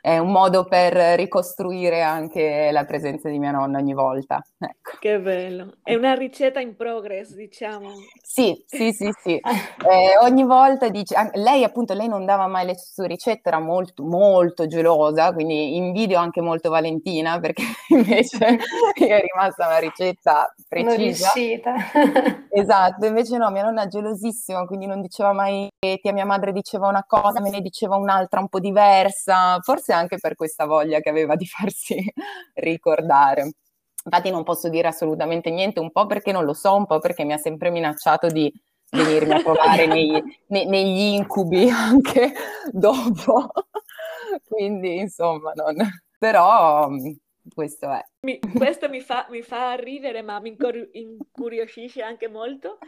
è 0.05 0.19
un 0.19 0.33
modo 0.33 0.67
per 0.67 0.93
ricostruire 1.17 2.03
anche 2.03 2.69
la 2.71 2.85
presenza 2.85 3.31
di 3.31 3.39
mia 3.39 3.53
nonna 3.53 3.79
ogni 3.79 3.95
volta. 3.95 4.45
Ecco. 4.59 4.99
Che 5.01 5.19
bello, 5.19 5.77
è 5.83 5.95
una 5.95 6.13
ricetta 6.13 6.61
in 6.61 6.77
progress, 6.77 7.33
diciamo. 7.33 7.89
Sì, 8.23 8.63
sì, 8.67 8.93
sì, 8.93 9.11
sì. 9.23 9.41
Eh, 9.85 10.17
ogni 10.23 10.45
volta 10.45 10.89
dice, 10.89 11.31
lei 11.35 11.63
appunto, 11.63 11.93
lei 11.95 12.09
non 12.09 12.25
dava 12.25 12.47
mai 12.47 12.65
le 12.65 12.75
sue 12.77 13.07
ricette, 13.07 13.49
era 13.49 13.61
molto, 13.61 14.03
molto 14.03 14.67
gelosa, 14.67 15.33
quindi 15.33 15.77
invidio 15.77 16.19
anche 16.19 16.41
molto 16.41 16.71
Valentina 16.71 17.39
perché 17.39 17.63
invece 17.89 18.59
è 18.95 19.21
rimasta 19.21 19.67
una 19.67 19.79
ricetta 19.79 20.53
precisa. 20.69 20.95
Non 20.95 21.05
riuscita. 21.05 21.75
esatto, 22.51 23.07
invece 23.07 23.37
no, 23.37 23.51
mia 23.51 23.63
nonna 23.63 23.85
è 23.85 23.89
gelosissima, 23.89 24.65
quindi 24.65 24.87
non 24.87 25.01
diceva 25.01 25.33
mai 25.33 25.69
che 25.79 26.13
mia 26.13 26.25
madre 26.25 26.53
diceva 26.53 26.89
una 26.89 27.05
cosa, 27.07 27.41
me 27.41 27.51
ne 27.51 27.61
diceva 27.61 27.97
un'altra 27.97 28.41
un 28.41 28.49
po' 28.49 28.59
diversa, 28.59 29.59
forse 29.61 29.94
anche 29.95 30.19
per 30.19 30.35
questa 30.35 30.67
voglia 30.67 31.01
che 31.01 31.09
aveva 31.09 31.37
di 31.37 31.47
farsi 31.47 31.97
ricordare. 32.55 33.53
Infatti 34.05 34.31
non 34.31 34.43
posso 34.43 34.69
dire 34.69 34.89
assolutamente 34.89 35.51
niente, 35.51 35.81
un 35.81 35.91
po' 35.91 36.07
perché 36.07 36.31
non 36.31 36.45
lo 36.45 36.53
so, 36.53 36.75
un 36.75 36.87
po' 36.87 36.99
perché 36.99 37.25
mi 37.25 37.33
ha 37.33 37.39
sempre 37.39 37.71
minacciato 37.71 38.27
di 38.29 38.53
venirmi 38.91 39.33
a 39.33 39.43
trovare 39.43 39.87
nei, 39.87 40.23
nei, 40.49 40.67
negli 40.67 41.15
incubi 41.15 41.69
anche 41.71 42.33
dopo. 42.71 43.51
Quindi 44.47 44.99
insomma, 44.99 45.53
non... 45.55 45.77
però 46.19 46.89
questo 47.53 47.91
è. 47.91 48.05
Mi, 48.21 48.39
questo 48.39 48.89
mi 48.89 49.01
fa, 49.01 49.27
mi 49.31 49.43
fa 49.43 49.75
ridere, 49.75 50.23
ma 50.23 50.41
mi 50.41 50.57
incuriosisce 50.93 52.03
anche 52.03 52.29
molto 52.29 52.79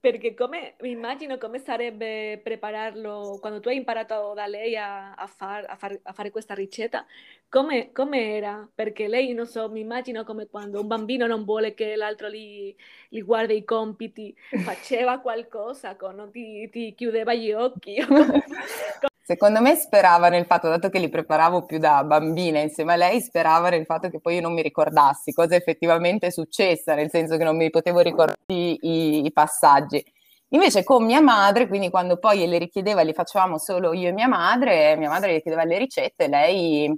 perché 0.00 0.32
come, 0.32 0.76
mi 0.80 0.90
immagino 0.90 1.36
come 1.36 1.58
sarebbe 1.58 2.40
prepararlo, 2.42 3.36
quando 3.38 3.60
tu 3.60 3.68
hai 3.68 3.76
imparato 3.76 4.32
da 4.34 4.46
lei 4.46 4.74
a, 4.74 5.12
a, 5.12 5.26
far, 5.26 5.66
a, 5.68 5.76
far, 5.76 6.00
a 6.02 6.12
fare 6.14 6.30
questa 6.30 6.54
ricetta, 6.54 7.04
come, 7.50 7.92
come, 7.92 8.34
era? 8.34 8.66
Perché 8.74 9.08
lei, 9.08 9.34
non 9.34 9.46
so, 9.46 9.68
mi 9.68 9.80
immagino 9.80 10.24
come 10.24 10.46
quando 10.46 10.80
un 10.80 10.86
bambino 10.86 11.26
non 11.26 11.44
vuole 11.44 11.74
che 11.74 11.96
l'altro 11.96 12.30
gli, 12.30 12.74
gli 13.10 13.22
guardi 13.22 13.56
i 13.56 13.64
compiti, 13.64 14.34
faceva 14.64 15.20
qualcosa, 15.20 15.96
con, 15.96 16.30
ti, 16.32 16.70
ti 16.70 16.94
chiudeva 16.94 17.34
gli 17.34 17.52
occhi. 17.52 17.96
Secondo 19.30 19.60
me 19.60 19.76
sperava 19.76 20.28
nel 20.28 20.44
fatto, 20.44 20.68
dato 20.68 20.88
che 20.88 20.98
li 20.98 21.08
preparavo 21.08 21.64
più 21.64 21.78
da 21.78 22.02
bambina 22.02 22.58
insieme 22.58 22.94
a 22.94 22.96
lei, 22.96 23.20
sperava 23.20 23.68
nel 23.68 23.84
fatto 23.84 24.08
che 24.08 24.18
poi 24.18 24.34
io 24.34 24.40
non 24.40 24.52
mi 24.52 24.60
ricordassi 24.60 25.30
cosa 25.30 25.54
effettivamente 25.54 26.26
è 26.26 26.30
successa, 26.30 26.96
nel 26.96 27.10
senso 27.10 27.36
che 27.36 27.44
non 27.44 27.56
mi 27.56 27.70
potevo 27.70 28.00
ricordare 28.00 28.40
i, 28.48 29.24
i 29.24 29.30
passaggi. 29.32 30.04
Invece 30.48 30.82
con 30.82 31.04
mia 31.04 31.20
madre, 31.20 31.68
quindi 31.68 31.90
quando 31.90 32.16
poi 32.16 32.44
le 32.48 32.58
richiedeva, 32.58 33.02
li 33.02 33.12
facevamo 33.12 33.56
solo 33.56 33.92
io 33.92 34.08
e 34.08 34.12
mia 34.12 34.26
madre, 34.26 34.96
mia 34.96 35.08
madre 35.10 35.34
le 35.34 35.42
chiedeva 35.42 35.62
le 35.62 35.78
ricette, 35.78 36.26
lei 36.26 36.92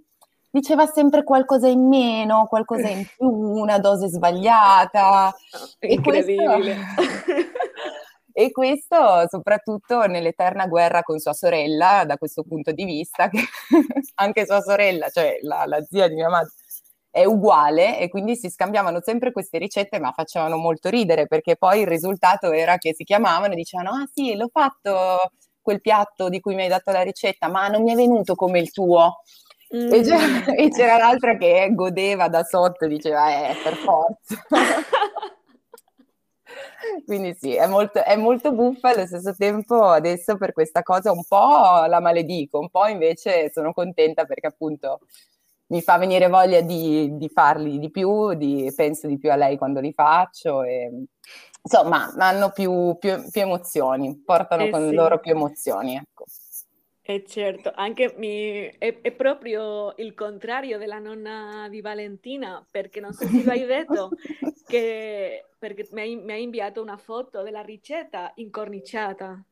diceva 0.49 0.87
sempre 0.87 1.25
qualcosa 1.25 1.69
in 1.69 1.87
meno, 1.87 2.47
qualcosa 2.47 2.89
in 2.89 3.05
più, 3.15 3.29
una 3.29 3.79
dose 3.79 4.09
sbagliata. 4.09 5.35
Incredibile. 5.81 6.71
E 6.71 6.77
questo 6.95 7.33
soprattutto 9.29 10.07
nell'eterna 10.07 10.67
guerra 10.67 11.03
con 11.03 11.19
sua 11.19 11.33
sorella, 11.33 12.05
da 12.07 12.17
questo 12.17 12.43
punto 12.43 12.73
di 12.73 12.85
vista, 12.85 13.29
che 13.29 13.41
anche 14.17 14.47
sua 14.47 14.61
sorella, 14.61 15.09
cioè 15.09 15.39
la, 15.43 15.65
la 15.67 15.83
zia 15.83 16.09
di 16.09 16.15
mia 16.15 16.29
madre, 16.29 16.53
è 17.13 17.27
uguale 17.27 17.99
e 17.99 18.09
quindi 18.09 18.37
si 18.37 18.49
scambiavano 18.49 19.01
sempre 19.03 19.33
queste 19.33 19.59
ricette, 19.59 20.01
ma 20.01 20.13
facevano 20.13 20.57
molto 20.57 20.89
ridere 20.89 21.27
perché 21.27 21.57
poi 21.57 21.81
il 21.81 21.87
risultato 21.87 22.51
era 22.53 22.79
che 22.79 22.95
si 22.95 23.05
chiamavano 23.05 23.53
e 23.53 23.57
dicevano: 23.57 23.91
Ah 23.91 24.09
sì, 24.11 24.35
l'ho 24.35 24.49
fatto 24.51 25.19
quel 25.61 25.83
piatto 25.83 26.31
di 26.31 26.41
cui 26.41 26.55
mi 26.55 26.63
hai 26.63 26.69
dato 26.69 26.91
la 26.91 27.03
ricetta, 27.03 27.49
ma 27.49 27.69
non 27.69 27.83
mi 27.83 27.93
è 27.93 27.95
venuto 27.95 28.35
come 28.35 28.61
il 28.61 28.71
tuo. 28.73 29.21
Mm. 29.77 29.93
E, 29.93 30.03
c'era, 30.03 30.45
e, 30.55 30.69
c'era, 30.71 30.97
l'altra 30.97 31.37
che 31.37 31.71
godeva 31.75 32.29
da 32.29 32.45
sotto, 32.45 32.87
diceva: 32.87 33.49
Eh, 33.49 33.57
per 33.63 33.75
forza. 33.77 34.43
Quindi 37.05 37.35
sì, 37.39 37.55
è 37.55 37.67
molto, 37.67 38.03
è 38.03 38.17
molto 38.17 38.53
buffa 38.53 38.91
allo 38.91 39.07
stesso 39.07 39.35
tempo 39.35 39.85
adesso 39.85 40.37
per 40.37 40.53
questa 40.53 40.83
cosa 40.83 41.13
un 41.13 41.25
po' 41.25 41.85
la 41.87 42.01
maledico, 42.01 42.59
un 42.59 42.71
po' 42.71 42.87
invece 42.87 43.51
sono 43.53 43.73
contenta 43.73 44.25
perché 44.25 44.49
appunto 44.49 45.01
mi 45.67 45.81
fa 45.81 45.97
venire 45.97 46.29
voglia 46.29 46.61
di, 46.61 47.17
di 47.17 47.29
farli 47.29 47.79
di 47.79 47.91
più, 47.91 48.35
di, 48.35 48.71
penso 48.77 49.07
di 49.07 49.19
più 49.19 49.33
a 49.33 49.37
lei 49.37 49.57
quando 49.57 49.81
li 49.81 49.93
faccio 49.93 50.63
e 50.63 50.91
insomma 51.63 52.13
hanno 52.19 52.51
più, 52.51 52.97
più, 52.99 53.29
più 53.31 53.41
emozioni, 53.41 54.23
portano 54.25 54.65
eh 54.65 54.71
con 54.71 54.89
sì. 54.89 54.95
loro 54.95 55.19
più 55.19 55.33
emozioni. 55.33 55.97
Ecco. 55.97 56.25
Eh 57.05 57.25
certo, 57.27 57.73
anche 57.75 58.15
mi, 58.17 58.73
è, 58.79 59.01
è, 59.01 59.11
proprio 59.11 59.93
il 59.97 60.15
contrario 60.15 60.79
della 60.79 61.01
nonna 61.01 61.67
di 61.69 61.81
Valentina, 61.81 62.65
perché 62.71 63.01
non 63.01 63.13
so 63.13 63.27
se 63.27 63.43
lo 63.43 63.51
hai 63.51 63.65
detto, 63.65 64.11
che 64.67 65.47
perché 65.59 65.89
mi 65.91 66.01
hai, 66.01 66.17
mi 66.17 66.33
hai 66.33 66.43
inviato 66.43 66.81
una 66.81 66.97
foto 66.97 67.43
della 67.43 67.61
ricetta 67.61 68.31
incorniciata. 68.37 69.43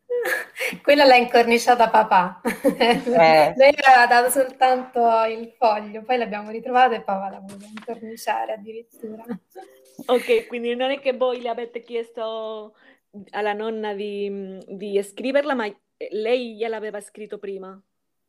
Quella 0.83 1.05
l'ha 1.05 1.17
incorniciata 1.17 1.89
papà. 1.89 2.41
Eh. 2.77 3.03
Lei 3.57 3.75
aveva 3.83 4.07
dato 4.09 4.31
soltanto 4.31 5.01
il 5.25 5.53
foglio, 5.57 6.03
poi 6.03 6.19
l'abbiamo 6.19 6.51
ritrovata 6.51 6.95
e 6.95 7.03
papà 7.03 7.31
l'ha 7.31 7.41
voluta 7.41 7.67
incorniciare 7.67 8.53
addirittura. 8.53 9.25
Ok, 10.07 10.47
quindi 10.47 10.75
non 10.77 10.91
è 10.91 11.01
che 11.01 11.15
voi 11.15 11.41
le 11.41 11.49
avete 11.49 11.83
chiesto 11.83 12.75
alla 13.31 13.53
nonna 13.53 13.93
di, 13.93 14.59
di 14.69 15.03
scriverla, 15.03 15.55
ma 15.55 15.67
lei 16.11 16.55
gliel'aveva 16.57 17.01
scritto 17.01 17.39
prima? 17.39 17.81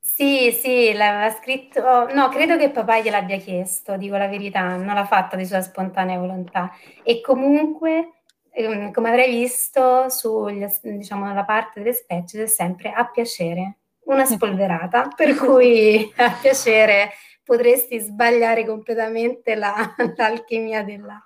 Sì, 0.04 0.52
sì, 0.52 0.94
l'aveva 0.94 1.30
scritto, 1.30 2.12
no, 2.12 2.28
credo 2.30 2.58
che 2.58 2.72
papà 2.72 3.00
gliel'abbia 3.02 3.38
chiesto, 3.38 3.98
dico 3.98 4.18
la 4.18 4.28
verità, 4.28 4.76
non 4.76 4.96
l'ha 4.96 5.06
fatta 5.06 5.36
di 5.36 5.46
sua 5.46 5.62
spontanea 5.62 6.18
volontà. 6.18 6.72
E 7.04 7.22
comunque, 7.22 8.24
ehm, 8.50 8.92
come 8.92 9.10
avrei 9.10 9.30
visto, 9.30 10.10
sul, 10.10 10.68
diciamo, 10.82 11.32
parte 11.46 11.80
delle 11.82 11.94
specie 11.94 12.40
c'è 12.40 12.48
sempre 12.48 12.92
a 12.92 13.06
piacere, 13.10 13.78
una 14.06 14.26
spolverata, 14.26 15.08
per 15.16 15.36
cui 15.36 16.12
a 16.18 16.32
piacere 16.42 17.12
potresti 17.44 18.00
sbagliare 18.00 18.66
completamente 18.66 19.54
la, 19.56 19.74
l'alchimia 20.18 20.84
della, 20.84 21.24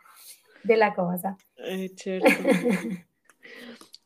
della 0.62 0.94
cosa. 0.94 1.34
Eh, 1.56 1.94
certo. 1.96 2.28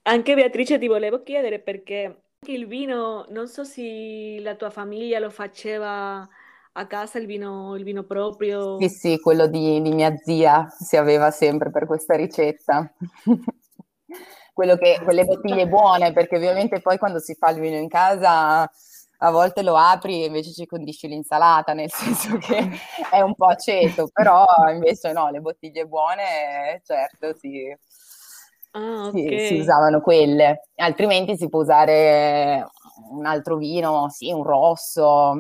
Anche 0.03 0.35
Beatrice 0.35 0.77
ti 0.77 0.87
volevo 0.87 1.23
chiedere 1.23 1.59
perché 1.59 2.28
il 2.47 2.67
vino, 2.67 3.25
non 3.29 3.47
so 3.47 3.63
se 3.63 4.39
la 4.41 4.55
tua 4.55 4.69
famiglia 4.69 5.19
lo 5.19 5.29
faceva 5.29 6.27
a 6.71 6.87
casa 6.87 7.19
il 7.19 7.25
vino, 7.25 7.75
il 7.75 7.83
vino 7.83 8.03
proprio. 8.03 8.79
Sì, 8.79 8.89
sì, 8.89 9.19
quello 9.19 9.47
di, 9.47 9.81
di 9.81 9.91
mia 9.91 10.15
zia 10.17 10.67
si 10.69 10.97
aveva 10.97 11.31
sempre 11.31 11.69
per 11.69 11.85
questa 11.85 12.15
ricetta. 12.15 12.91
quello 14.53 14.75
che, 14.77 14.99
quelle 15.03 15.25
bottiglie 15.25 15.67
buone, 15.67 16.11
perché 16.11 16.37
ovviamente 16.37 16.81
poi 16.81 16.97
quando 16.97 17.19
si 17.19 17.35
fa 17.35 17.51
il 17.51 17.59
vino 17.59 17.77
in 17.77 17.87
casa 17.87 18.69
a 19.21 19.31
volte 19.31 19.61
lo 19.63 19.75
apri 19.75 20.23
e 20.23 20.27
invece 20.27 20.53
ci 20.53 20.65
condisci 20.65 21.07
l'insalata, 21.07 21.73
nel 21.73 21.91
senso 21.91 22.37
che 22.37 22.69
è 23.11 23.21
un 23.21 23.35
po' 23.35 23.47
aceto, 23.47 24.09
però 24.11 24.45
invece 24.71 25.11
no, 25.11 25.29
le 25.29 25.39
bottiglie 25.39 25.85
buone, 25.85 26.81
certo, 26.85 27.35
sì 27.37 27.75
Ah, 28.71 29.09
si, 29.11 29.39
si 29.47 29.59
usavano 29.59 30.01
quelle, 30.01 30.67
altrimenti 30.75 31.35
si 31.35 31.49
può 31.49 31.61
usare 31.61 32.67
un 33.11 33.25
altro 33.25 33.57
vino, 33.57 34.09
sì, 34.09 34.31
un 34.31 34.43
rosso, 34.43 35.37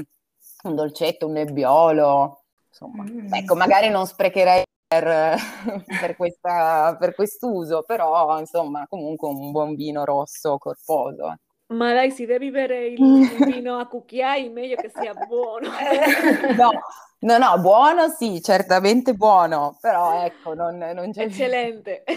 un 0.63 0.75
dolcetto, 0.75 1.27
un 1.27 1.33
nebbiolo, 1.33 2.43
insomma. 2.67 3.03
Mm. 3.03 3.33
Ecco, 3.33 3.55
magari 3.55 3.89
non 3.89 4.05
sprecherei 4.07 4.63
per, 4.87 5.03
per, 6.01 6.15
questa, 6.15 6.95
per 6.99 7.13
quest'uso, 7.13 7.83
però 7.83 8.39
insomma, 8.39 8.85
comunque 8.87 9.29
un 9.29 9.51
buon 9.51 9.75
vino 9.75 10.03
rosso 10.03 10.57
corposo. 10.57 11.35
Ma 11.69 11.93
dai, 11.93 12.09
si 12.09 12.25
devi 12.25 12.49
bere 12.49 12.87
il, 12.87 12.99
il 12.99 13.45
vino 13.45 13.77
a 13.77 13.87
cucchiai, 13.87 14.49
meglio 14.49 14.75
che 14.75 14.91
sia 14.93 15.13
buono. 15.13 15.69
no, 16.57 16.71
no, 17.19 17.37
no, 17.37 17.59
buono 17.59 18.07
sì, 18.09 18.41
certamente 18.41 19.13
buono, 19.13 19.77
però 19.79 20.23
ecco, 20.23 20.55
non, 20.55 20.77
non 20.77 21.11
c'è... 21.11 21.23
Eccellente. 21.23 22.03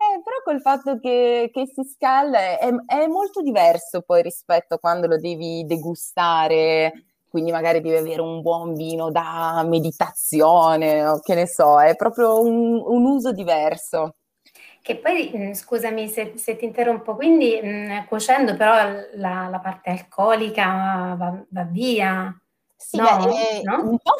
Eh, 0.00 0.22
però 0.22 0.36
col 0.44 0.60
fatto 0.60 1.00
che, 1.00 1.50
che 1.52 1.66
si 1.66 1.82
scalda 1.82 2.38
è, 2.38 2.70
è, 2.86 3.06
molto 3.08 3.42
diverso 3.42 4.02
poi 4.02 4.22
rispetto 4.22 4.74
a 4.74 4.78
quando 4.78 5.08
lo 5.08 5.18
devi 5.18 5.64
degustare, 5.66 7.06
quindi 7.28 7.50
magari 7.50 7.80
devi 7.80 7.96
avere 7.96 8.20
un 8.20 8.40
buon 8.40 8.74
vino 8.74 9.10
da 9.10 9.60
meditazione 9.66 11.04
o 11.04 11.18
che 11.18 11.34
ne 11.34 11.48
so, 11.48 11.80
è 11.80 11.96
proprio 11.96 12.40
un, 12.40 12.80
un 12.80 13.04
uso 13.06 13.32
diverso. 13.32 14.14
Che 14.88 14.96
poi, 14.96 15.30
mh, 15.34 15.52
scusami 15.52 16.08
se, 16.08 16.32
se, 16.36 16.56
ti 16.56 16.64
interrompo, 16.64 17.14
quindi 17.14 17.60
mh, 17.62 18.06
cuocendo 18.06 18.56
però 18.56 18.72
la, 19.16 19.46
la 19.50 19.60
parte 19.62 19.90
alcolica 19.90 21.14
va, 21.14 21.44
va 21.46 21.62
via? 21.64 22.34
Sì, 22.74 22.96
no? 22.96 23.04
Beh, 23.04 23.60
no? 23.64 23.82
un 23.82 23.98
po' 23.98 24.14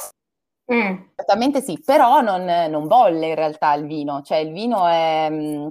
Mm. 0.70 0.96
Esattamente 1.16 1.62
sì, 1.62 1.80
però 1.82 2.20
non, 2.20 2.44
non, 2.44 2.86
bolle 2.86 3.28
in 3.28 3.34
realtà 3.34 3.72
il 3.72 3.86
vino, 3.86 4.20
cioè 4.20 4.36
il 4.36 4.52
vino 4.52 4.86
è, 4.86 5.28
mm, 5.30 5.66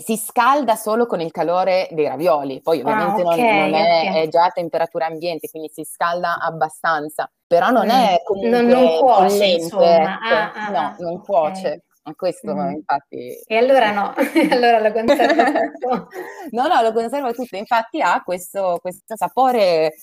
si 0.00 0.16
scalda 0.16 0.74
solo 0.74 1.06
con 1.06 1.20
il 1.20 1.30
calore 1.30 1.86
dei 1.92 2.08
ravioli, 2.08 2.60
poi 2.60 2.80
ah, 2.80 2.82
ovviamente 2.82 3.22
ah, 3.22 3.26
okay, 3.26 3.60
non, 3.60 3.70
non 3.70 3.74
è, 3.74 4.08
okay. 4.08 4.22
è, 4.24 4.28
già 4.28 4.46
a 4.46 4.50
temperatura 4.50 5.06
ambiente, 5.06 5.48
quindi 5.48 5.70
si 5.72 5.84
scalda 5.84 6.40
abbastanza, 6.40 7.30
però 7.46 7.70
non 7.70 7.86
mm. 7.86 7.90
è 7.90 8.20
comunque 8.24 8.62
non, 8.62 8.66
non 8.66 8.98
cuoce, 8.98 9.28
bollente, 9.28 10.02
ah, 10.02 10.52
ah, 10.52 10.70
no, 10.70 10.78
ah, 10.78 10.96
non 10.98 11.20
cuoce. 11.20 11.84
Questo 12.16 12.54
mm. 12.54 12.70
infatti... 12.70 13.40
E 13.46 13.56
allora 13.56 13.92
no, 13.92 14.14
allora 14.50 14.80
lo 14.80 14.92
conserva 14.92 15.44
tutto. 15.44 16.08
no, 16.50 16.66
no, 16.66 16.82
lo 16.82 16.92
conserva 16.92 17.32
tutto, 17.32 17.56
infatti 17.56 18.00
ha 18.00 18.22
questo, 18.22 18.78
questo 18.80 19.16
sapore 19.16 19.94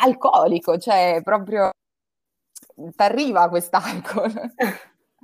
alcolico, 0.00 0.78
cioè 0.78 1.20
proprio 1.22 1.70
ti 2.74 2.92
arriva 2.96 3.48
quest'alcol. 3.48 4.32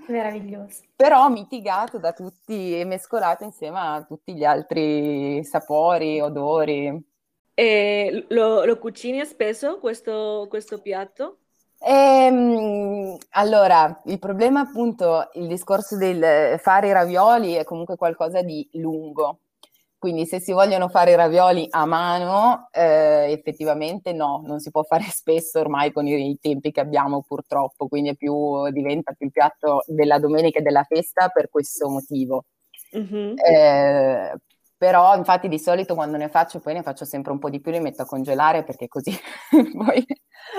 Meraviglioso. 0.07 0.85
Però 0.96 1.28
mitigato 1.28 1.98
da 1.98 2.12
tutti 2.12 2.78
e 2.78 2.85
mescolato 2.85 3.44
insieme 3.44 3.78
a 3.78 4.04
tutti 4.04 4.35
gli 4.35 4.44
altri 4.44 5.44
sapori, 5.44 6.20
odori. 6.20 7.07
E 7.52 8.26
lo, 8.28 8.64
lo 8.64 8.78
cucini 8.78 9.24
spesso 9.26 9.78
questo, 9.78 10.46
questo 10.48 10.81
piatto? 10.81 11.38
Ehm, 11.80 13.16
allora, 13.30 14.00
il 14.06 14.18
problema 14.18 14.60
appunto, 14.60 15.28
il 15.34 15.46
discorso 15.46 15.96
del 15.96 16.58
fare 16.58 16.88
i 16.88 16.92
ravioli 16.92 17.54
è 17.54 17.64
comunque 17.64 17.96
qualcosa 17.96 18.42
di 18.42 18.68
lungo, 18.72 19.40
quindi 19.98 20.26
se 20.26 20.40
si 20.40 20.52
vogliono 20.52 20.88
fare 20.88 21.10
i 21.12 21.16
ravioli 21.16 21.66
a 21.70 21.84
mano, 21.84 22.68
eh, 22.72 23.32
effettivamente 23.32 24.12
no, 24.12 24.42
non 24.46 24.60
si 24.60 24.70
può 24.70 24.84
fare 24.84 25.02
spesso 25.10 25.58
ormai 25.58 25.92
con 25.92 26.06
i, 26.06 26.38
tempi 26.40 26.70
che 26.70 26.80
abbiamo 26.80 27.22
purtroppo, 27.26 27.88
quindi 27.88 28.16
più, 28.16 28.68
diventa 28.70 29.12
più 29.12 29.26
il 29.26 29.32
piatto 29.32 29.82
della 29.86 30.18
domenica 30.18 30.60
e 30.60 30.62
della 30.62 30.84
festa 30.84 31.28
per 31.28 31.48
questo 31.50 31.88
motivo. 31.88 32.44
Mm-hmm. 32.96 33.34
Eh, 33.38 34.34
però 34.78 35.16
infatti 35.16 35.48
di 35.48 35.58
solito 35.58 35.94
quando 35.94 36.16
ne 36.16 36.28
faccio 36.28 36.60
poi 36.60 36.74
ne 36.74 36.82
faccio 36.82 37.04
sempre 37.04 37.32
un 37.32 37.38
po' 37.38 37.50
di 37.50 37.60
più, 37.60 37.72
li 37.72 37.80
metto 37.80 38.02
a 38.02 38.06
congelare 38.06 38.62
perché 38.64 38.86
così 38.88 39.12
poi 39.76 40.06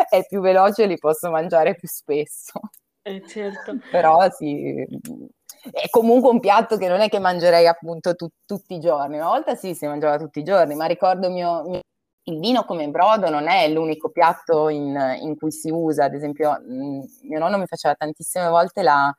è 0.10 0.26
più 0.28 0.42
veloce 0.42 0.84
e 0.84 0.88
li 0.88 0.98
posso 0.98 1.32
mangiare 1.32 1.76
più 1.76 1.88
spesso. 1.88 2.60
Eh, 3.02 3.24
certo. 3.26 3.78
Però 3.90 4.30
sì, 4.30 4.86
è 5.72 5.90
comunque 5.90 6.30
un 6.30 6.40
piatto 6.40 6.78
che 6.78 6.88
non 6.88 7.00
è 7.00 7.10
che 7.10 7.20
mangerei 7.20 7.66
appunto 7.66 8.14
tu, 8.16 8.28
tutti 8.46 8.76
i 8.76 8.80
giorni. 8.80 9.16
Una 9.16 9.30
volta 9.30 9.56
sì, 9.56 9.74
si 9.74 9.88
mangiava 9.88 10.18
tutti 10.18 10.40
i 10.40 10.44
giorni, 10.44 10.76
ma 10.76 10.86
ricordo 10.86 11.30
mio, 11.30 11.64
mio 11.64 11.80
il 12.24 12.40
vino 12.40 12.64
come 12.64 12.88
brodo 12.90 13.30
non 13.30 13.48
è 13.48 13.68
l'unico 13.70 14.10
piatto 14.10 14.70
in, 14.70 15.18
in 15.22 15.36
cui 15.38 15.52
si 15.52 15.70
usa. 15.72 16.06
Ad 16.06 16.14
esempio, 16.14 16.60
mm, 16.62 17.02
mio 17.24 17.40
nonno 17.40 17.58
mi 17.58 17.66
faceva 17.66 17.96
tantissime 17.96 18.48
volte 18.48 18.84
la, 18.84 19.14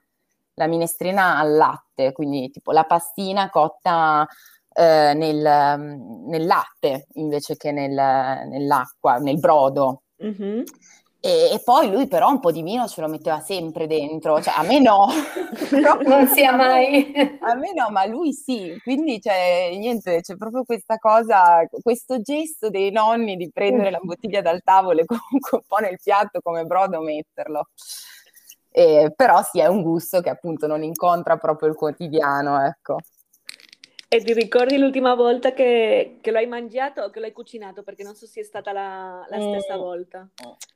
la, 0.55 0.67
minestrina 0.67 1.39
al 1.39 1.55
latte, 1.57 2.13
quindi 2.13 2.51
tipo 2.51 2.73
la 2.73 2.85
pastina 2.85 3.51
cotta 3.51 4.27
eh, 4.81 5.13
nel, 5.15 5.79
nel, 6.27 6.47
latte 6.47 7.07
invece 7.15 7.57
che 7.59 7.71
nel, 7.71 7.93
nell'acqua, 7.93 9.17
nel 9.19 9.39
brodo. 9.39 10.05
Mm-hmm. 10.25 10.63
E, 11.23 11.51
e, 11.53 11.61
poi 11.63 11.91
lui 11.91 12.09
però 12.09 12.31
un 12.31 12.41
po' 12.41 12.51
di 12.51 12.63
vino 12.63 12.89
ce 12.89 13.03
lo 13.03 13.09
metteva 13.09 13.41
sempre 13.41 13.87
dentro, 13.87 14.41
cioè 14.41 14.55
a 14.57 14.63
me 14.63 14.81
no, 14.81 15.09
non 16.07 16.27
sia 16.29 16.57
mai. 16.57 17.13
A 17.41 17.55
me 17.57 17.75
no, 17.75 17.91
ma 17.91 18.07
lui 18.07 18.33
sì, 18.33 18.75
quindi 18.83 19.19
c'è 19.19 19.71
niente, 19.77 20.23
c'è 20.23 20.37
proprio 20.37 20.65
questa 20.65 20.97
cosa, 20.97 21.63
questo 21.83 22.23
gesto 22.23 22.71
dei 22.71 22.91
nonni 22.91 23.37
di 23.37 23.51
prendere 23.53 23.91
la 23.91 24.01
bottiglia 24.03 24.41
dal 24.41 24.63
tavolo 24.63 25.01
e 25.01 25.05
comunque 25.05 25.59
un 25.61 25.65
po' 25.67 25.77
nel 25.77 25.99
piatto 26.03 26.41
come 26.41 26.65
brodo 26.65 27.03
metterlo. 27.03 27.69
E, 28.71 29.13
però 29.15 29.43
sì, 29.43 29.61
è 29.61 29.67
un 29.67 29.83
gusto 29.83 30.23
che 30.23 30.31
appunto 30.31 30.67
non 30.67 30.83
incontra 30.83 31.37
proprio 31.37 31.69
il 31.69 31.75
quotidiano, 31.75 32.65
ecco. 32.65 32.97
E 34.13 34.25
ti 34.25 34.33
ricordi 34.33 34.77
l'ultima 34.77 35.15
volta 35.15 35.53
che, 35.53 36.19
che, 36.21 36.33
lo 36.33 36.39
hai 36.39 36.49
mangiato 36.49 37.03
o 37.03 37.11
che 37.11 37.21
lo 37.21 37.27
hai 37.27 37.33
cucinato? 37.33 37.85
Perché 37.85 38.03
non 38.03 38.17
so 38.17 38.27
se 38.27 38.41
è 38.41 38.43
stata 38.43 38.73
la, 38.73 39.25
la 39.29 39.41
stessa 39.41 39.77
mm. 39.77 39.79
volta. 39.79 40.29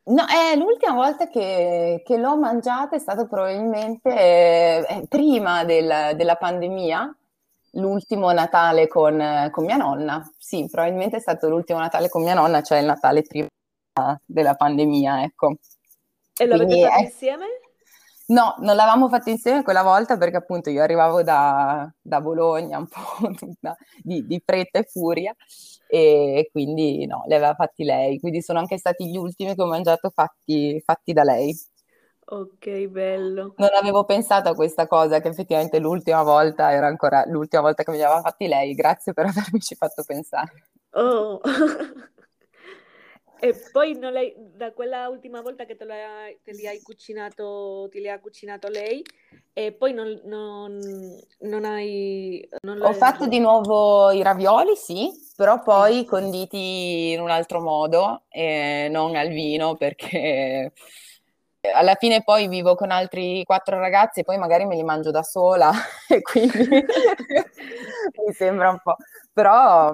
No, 0.05 0.25
è 0.25 0.57
l'ultima 0.57 0.93
volta 0.95 1.27
che, 1.27 2.03
che 2.05 2.17
l'ho 2.17 2.37
mangiato 2.37 2.95
è 2.95 2.99
stato 3.01 3.27
probabilmente 3.27 4.09
eh, 4.09 5.07
prima 5.09 5.65
del, 5.65 6.15
della 6.15 6.37
pandemia, 6.37 7.13
l'ultimo 7.73 8.31
Natale 8.31 8.87
con, 8.87 9.49
con, 9.51 9.65
mia 9.65 9.79
nonna. 9.79 10.25
Sì, 10.39 10.69
probabilmente 10.71 11.17
è 11.17 11.21
stato 11.21 11.49
l'ultimo 11.49 11.81
Natale 11.81 12.09
con 12.09 12.23
mia 12.23 12.35
nonna, 12.35 12.63
cioè 12.63 12.79
il 12.79 12.87
Natale 12.87 13.23
prima 13.23 13.49
della 14.25 14.55
pandemia, 14.55 15.25
ecco. 15.25 15.57
E 16.37 16.47
lo 16.47 16.55
avete 16.55 16.83
fatto 16.83 17.03
insieme? 17.03 17.47
No, 18.27 18.55
non 18.61 18.75
l'avevamo 18.75 19.09
fatto 19.09 19.29
insieme 19.29 19.63
quella 19.63 19.83
volta 19.83 20.17
perché 20.17 20.37
appunto 20.37 20.71
io 20.71 20.83
arrivavo 20.83 21.23
da, 21.23 21.93
da 22.01 22.21
Bologna 22.23 22.79
un 22.79 22.89
po' 22.89 23.31
tutta, 23.37 23.77
di, 24.03 24.27
di, 24.27 24.43
fretta 24.45 24.79
e 24.79 24.85
furia 24.85 25.35
e 25.87 26.49
quindi 26.51 27.05
no, 27.07 27.25
li 27.27 27.35
aveva 27.35 27.55
fatti 27.55 27.85
lei, 27.85 28.19
quindi 28.19 28.41
sono 28.41 28.59
anche 28.59 28.79
stati 28.79 29.11
gli 29.11 29.17
ultimi 29.19 29.55
che 29.55 29.61
ho 29.61 29.67
mangiato 29.67 30.09
fatti, 30.09 30.81
fatti 30.83 31.13
da 31.13 31.23
lei. 31.23 31.55
Ok, 32.27 32.87
bello. 32.87 33.53
Non 33.59 33.69
avevo 33.75 34.05
pensato 34.05 34.49
a 34.49 34.55
questa 34.55 34.87
cosa, 34.87 35.21
che 35.21 35.29
effettivamente 35.29 35.79
l'ultima 35.79 36.23
volta 36.23 36.73
era 36.73 36.87
ancora 36.87 37.23
l'ultima 37.27 37.61
volta 37.61 37.83
che 37.83 37.91
me 37.91 37.99
li 37.99 38.03
aveva 38.03 38.23
fatti 38.23 38.47
lei. 38.47 38.75
Grazie 38.75 39.13
per 39.13 39.27
avermici 39.29 39.75
fatto 39.75 40.03
pensare. 40.07 40.69
Oh. 40.93 41.41
E 43.45 43.55
poi 43.73 43.99
da 43.99 44.73
quella 44.73 45.09
ultima 45.09 45.43
volta 45.43 45.67
che 45.67 45.77
te, 45.77 45.85
la, 45.85 45.97
te, 46.43 46.53
li 46.53 46.67
hai 46.67 46.81
cucinato, 46.81 47.89
te 47.91 47.99
li 47.99 48.09
ha 48.09 48.19
cucinato 48.19 48.69
lei, 48.69 49.05
e 49.53 49.73
poi 49.73 49.93
non, 49.93 50.19
non, 50.25 50.79
non 51.41 51.65
hai... 51.67 52.49
Non 52.63 52.81
Ho 52.81 52.95
fatto 52.95 53.27
di 53.27 53.39
nuovo 53.41 54.11
i 54.13 54.23
ravioli, 54.23 54.75
sì, 54.77 55.11
però 55.37 55.63
poi 55.63 56.07
conditi 56.07 57.11
in 57.13 57.21
un 57.21 57.29
altro 57.29 57.61
modo, 57.61 58.23
e 58.31 58.89
non 58.91 59.15
al 59.15 59.29
vino, 59.29 59.75
perché 59.75 60.73
alla 61.75 61.97
fine 61.97 62.23
poi 62.23 62.49
vivo 62.49 62.75
con 62.75 62.91
altri 62.91 63.45
quattro 63.45 63.79
ragazzi 63.79 64.21
e 64.21 64.25
poi 64.25 64.39
magari 64.39 64.65
me 64.65 64.75
li 64.75 64.83
mangio 64.85 65.11
da 65.11 65.23
sola, 65.23 65.71
e 66.09 66.23
quindi 66.23 66.57
mi 68.25 68.33
sembra 68.33 68.71
un 68.71 68.81
po'... 68.83 68.97
Però 69.35 69.93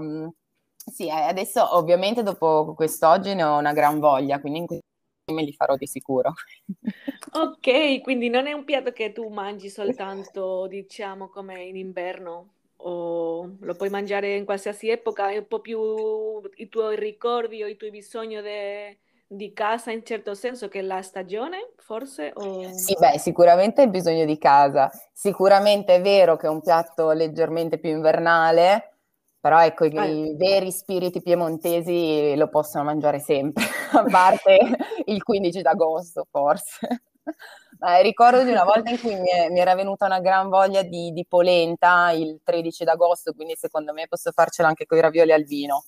sì, 0.86 1.06
eh, 1.06 1.10
adesso 1.10 1.76
ovviamente 1.76 2.22
dopo 2.22 2.74
quest'oggi 2.74 3.34
ne 3.34 3.44
ho 3.44 3.58
una 3.58 3.72
gran 3.72 3.98
voglia, 3.98 4.40
quindi 4.40 4.60
in 4.60 4.66
questo 4.66 4.84
me 5.32 5.42
li 5.42 5.52
farò 5.52 5.76
di 5.76 5.86
sicuro. 5.86 6.32
Ok, 7.32 8.00
quindi 8.00 8.28
non 8.28 8.48
è 8.48 8.52
un 8.52 8.64
piatto 8.64 8.90
che 8.90 9.12
tu 9.12 9.28
mangi 9.28 9.68
soltanto, 9.68 10.66
diciamo, 10.66 11.28
come 11.28 11.62
in 11.62 11.76
inverno, 11.76 12.54
o 12.78 13.56
lo 13.60 13.74
puoi 13.74 13.88
mangiare 13.88 14.34
in 14.34 14.44
qualsiasi 14.44 14.88
epoca, 14.88 15.30
è 15.30 15.36
un 15.38 15.46
po' 15.46 15.60
più 15.60 16.40
i 16.56 16.68
tuoi 16.68 16.96
ricordi 16.96 17.62
o 17.62 17.66
i 17.66 17.76
tuoi 17.76 17.90
bisogni 17.90 18.40
de, 18.40 18.98
di 19.26 19.52
casa 19.52 19.92
in 19.92 20.04
certo 20.04 20.34
senso 20.34 20.68
che 20.68 20.82
la 20.82 21.02
stagione, 21.02 21.70
forse? 21.76 22.32
O... 22.34 22.72
Sì, 22.72 22.96
beh, 22.98 23.18
sicuramente 23.18 23.82
il 23.82 23.90
bisogno 23.90 24.24
di 24.24 24.38
casa. 24.38 24.90
Sicuramente 25.12 25.94
è 25.94 26.00
vero 26.00 26.36
che 26.36 26.46
è 26.46 26.50
un 26.50 26.60
piatto 26.60 27.12
leggermente 27.12 27.78
più 27.78 27.90
invernale, 27.90 28.94
però 29.40 29.62
ecco, 29.62 29.86
i, 29.86 29.94
i 29.94 30.36
veri 30.36 30.70
spiriti 30.70 31.22
piemontesi 31.22 32.34
lo 32.36 32.48
possono 32.48 32.84
mangiare 32.84 33.20
sempre, 33.20 33.64
a 33.92 34.04
parte 34.10 34.58
il 35.06 35.22
15 35.22 35.62
d'agosto 35.62 36.26
forse. 36.30 36.78
Eh, 37.82 38.02
ricordo 38.02 38.42
di 38.42 38.50
una 38.50 38.64
volta 38.64 38.90
in 38.90 39.00
cui 39.00 39.14
mi, 39.14 39.30
è, 39.30 39.48
mi, 39.48 39.58
era 39.58 39.74
venuta 39.74 40.04
una 40.04 40.20
gran 40.20 40.50
voglia 40.50 40.82
di, 40.82 41.12
di, 41.12 41.24
polenta 41.26 42.10
il 42.10 42.40
13 42.44 42.84
d'agosto, 42.84 43.32
quindi 43.32 43.56
secondo 43.56 43.94
me 43.94 44.06
posso 44.06 44.32
farcela 44.32 44.68
anche 44.68 44.84
con 44.84 44.98
i 44.98 45.00
ravioli 45.00 45.32
al 45.32 45.44
vino. 45.44 45.84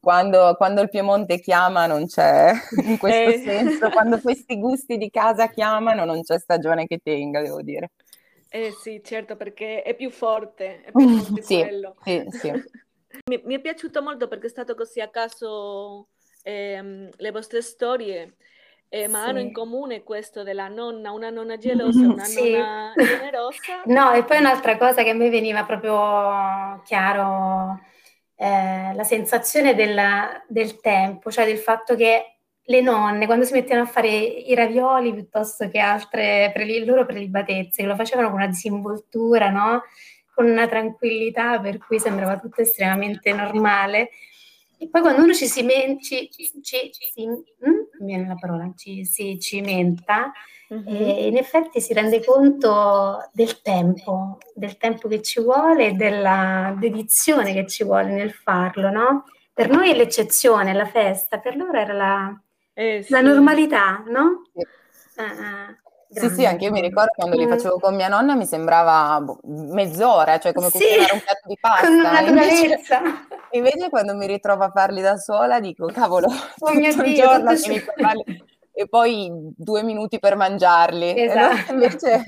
quando, 0.00 0.54
quando, 0.56 0.80
il 0.80 0.88
Piemonte 0.88 1.40
chiama 1.40 1.84
non 1.84 2.06
c'è, 2.06 2.52
in 2.86 2.96
questo 2.96 3.32
eh. 3.32 3.42
senso, 3.44 3.90
quando 3.90 4.18
questi 4.18 4.58
gusti 4.58 4.96
di 4.96 5.10
casa 5.10 5.48
chiamano 5.48 6.06
non 6.06 6.22
c'è 6.22 6.38
stagione 6.38 6.86
che 6.86 7.00
tenga, 7.02 7.42
devo 7.42 7.60
dire. 7.60 7.90
Eh 8.50 8.72
sì, 8.72 9.00
certo, 9.04 9.36
perché 9.36 9.82
è 9.82 9.94
più 9.94 10.10
forte, 10.10 10.82
è 10.84 10.90
più 10.90 11.08
forte 11.18 11.42
sì, 11.42 11.58
quello. 11.58 11.96
Sì, 12.02 12.24
sì. 12.30 12.50
mi, 13.26 13.40
mi, 13.44 13.54
è 13.54 13.60
piaciuto 13.60 14.02
molto 14.02 14.28
perché 14.28 14.46
è 14.46 14.50
stato 14.50 14.74
così 14.74 15.00
a 15.00 15.08
caso 15.08 16.08
ehm, 16.42 17.10
le 17.14 17.30
vostre 17.30 17.60
storie, 17.60 18.36
eh, 18.88 19.06
ma 19.06 19.24
hanno 19.24 19.40
in 19.40 19.52
comune 19.52 20.02
questo 20.02 20.42
della 20.42 20.68
nonna, 20.68 21.10
una 21.10 21.30
nonna 21.30 21.56
gelosa, 21.58 22.00
una 22.00 22.26
nonna 22.26 22.92
generosa. 22.96 23.82
No, 23.84 24.12
e 24.12 24.24
poi 24.24 24.38
un'altra 24.38 24.78
cosa 24.78 25.02
che 25.02 25.10
a 25.10 25.14
me 25.14 25.28
veniva 25.28 25.64
proprio 25.64 26.80
chiaro, 26.84 27.80
eh, 28.34 28.94
la 28.94 29.04
sensazione 29.04 29.74
della, 29.74 30.42
del 30.48 30.80
tempo, 30.80 31.30
cioè 31.30 31.44
del 31.44 31.58
fatto 31.58 31.94
che 31.96 32.37
le 32.68 32.80
nonne, 32.82 33.26
quando 33.26 33.46
si 33.46 33.54
mettevano 33.54 33.86
a 33.86 33.90
fare 33.90 34.08
i 34.08 34.54
ravioli 34.54 35.14
piuttosto 35.14 35.68
che 35.68 35.78
altre 35.78 36.50
per 36.52 36.66
le 36.66 36.84
loro 36.84 37.06
prelibatezze, 37.06 37.82
che 37.82 37.88
lo 37.88 37.96
facevano 37.96 38.28
con 38.28 38.36
una 38.36 38.46
disinvoltura, 38.46 39.48
no? 39.48 39.82
con 40.34 40.46
una 40.46 40.68
tranquillità 40.68 41.58
per 41.60 41.78
cui 41.78 41.98
sembrava 41.98 42.38
tutto 42.38 42.60
estremamente 42.60 43.32
normale. 43.32 44.10
E 44.78 44.88
poi 44.88 45.00
quando 45.00 45.22
uno 45.22 45.32
ci 45.32 45.46
si, 45.46 45.62
men- 45.62 45.98
ci, 45.98 46.28
ci, 46.30 46.52
ci, 46.62 46.90
ci 46.92 47.26
mm? 47.26 48.04
viene 48.04 48.28
la 48.28 48.36
parola, 48.38 48.70
ci 48.76 49.04
si 49.04 49.40
cimenta, 49.40 50.30
uh-huh. 50.68 51.26
in 51.26 51.38
effetti 51.38 51.80
si 51.80 51.94
rende 51.94 52.22
conto 52.22 53.30
del 53.32 53.62
tempo, 53.62 54.38
del 54.54 54.76
tempo 54.76 55.08
che 55.08 55.22
ci 55.22 55.40
vuole 55.40 55.88
e 55.88 55.92
della 55.94 56.76
dedizione 56.78 57.54
che 57.54 57.66
ci 57.66 57.82
vuole 57.82 58.12
nel 58.12 58.32
farlo, 58.32 58.90
no? 58.90 59.24
Per 59.52 59.68
noi 59.70 59.90
è 59.90 59.94
l'eccezione, 59.96 60.72
la 60.74 60.86
festa, 60.86 61.40
per 61.40 61.56
loro 61.56 61.76
era 61.76 61.92
la, 61.92 62.42
eh, 62.78 63.02
sì. 63.02 63.10
la 63.10 63.20
normalità, 63.20 64.04
no? 64.06 64.42
Sì. 64.54 64.66
Uh, 65.20 65.74
sì, 66.10 66.28
sì, 66.30 66.46
anche 66.46 66.64
io 66.64 66.70
mi 66.70 66.80
ricordo 66.80 67.10
quando 67.16 67.36
li 67.36 67.48
facevo 67.48 67.80
con 67.80 67.96
mia 67.96 68.06
nonna 68.06 68.36
mi 68.36 68.46
sembrava 68.46 69.20
boh, 69.20 69.40
mezz'ora, 69.42 70.38
cioè 70.38 70.52
come 70.52 70.70
cucinare 70.70 71.02
sì, 71.02 71.14
un 71.14 71.20
piatto 71.20 71.48
di 71.48 71.58
pasta. 71.60 72.20
Invece, 72.20 72.80
invece, 73.50 73.88
quando 73.90 74.14
mi 74.14 74.26
ritrovo 74.28 74.62
a 74.62 74.70
farli 74.70 75.00
da 75.00 75.16
sola 75.16 75.58
dico, 75.58 75.86
cavolo, 75.86 76.28
oh 76.30 76.70
tutto 76.70 77.02
il 77.02 77.14
giorno 77.14 77.54
tutto 77.54 77.92
e 78.72 78.88
poi 78.88 79.28
due 79.56 79.82
minuti 79.82 80.20
per 80.20 80.36
mangiarli. 80.36 81.20
Esatto. 81.20 81.72
invece... 81.72 82.22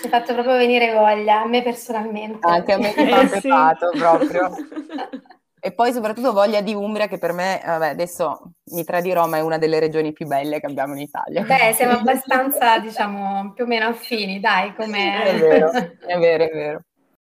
Ci 0.00 0.06
ha 0.06 0.08
fatto 0.08 0.32
proprio 0.34 0.56
venire 0.56 0.92
voglia, 0.92 1.42
a 1.42 1.46
me 1.46 1.62
personalmente. 1.62 2.46
Anche 2.46 2.72
a 2.72 2.78
me 2.78 2.92
mi 2.96 3.12
ha 3.12 3.20
eh, 3.22 3.40
sì. 3.40 3.48
proprio. 3.96 4.50
E 5.58 5.72
poi 5.72 5.92
soprattutto 5.92 6.32
voglia 6.32 6.60
di 6.60 6.74
Umbria, 6.74 7.08
che 7.08 7.18
per 7.18 7.32
me, 7.32 7.60
vabbè, 7.64 7.88
adesso 7.88 8.52
mi 8.72 8.84
tradirò, 8.84 9.26
ma 9.26 9.38
è 9.38 9.40
una 9.40 9.58
delle 9.58 9.80
regioni 9.80 10.12
più 10.12 10.26
belle 10.26 10.60
che 10.60 10.66
abbiamo 10.66 10.94
in 10.94 11.00
Italia. 11.00 11.42
Beh, 11.42 11.72
siamo 11.74 11.98
abbastanza, 11.98 12.78
diciamo, 12.78 13.52
più 13.52 13.64
o 13.64 13.66
meno 13.66 13.86
affini, 13.86 14.38
dai, 14.38 14.74
come... 14.74 15.24
È 15.24 15.38
vero, 15.38 15.70
è 15.72 16.18
vero, 16.18 16.44
è 16.44 16.50
vero. 16.52 16.80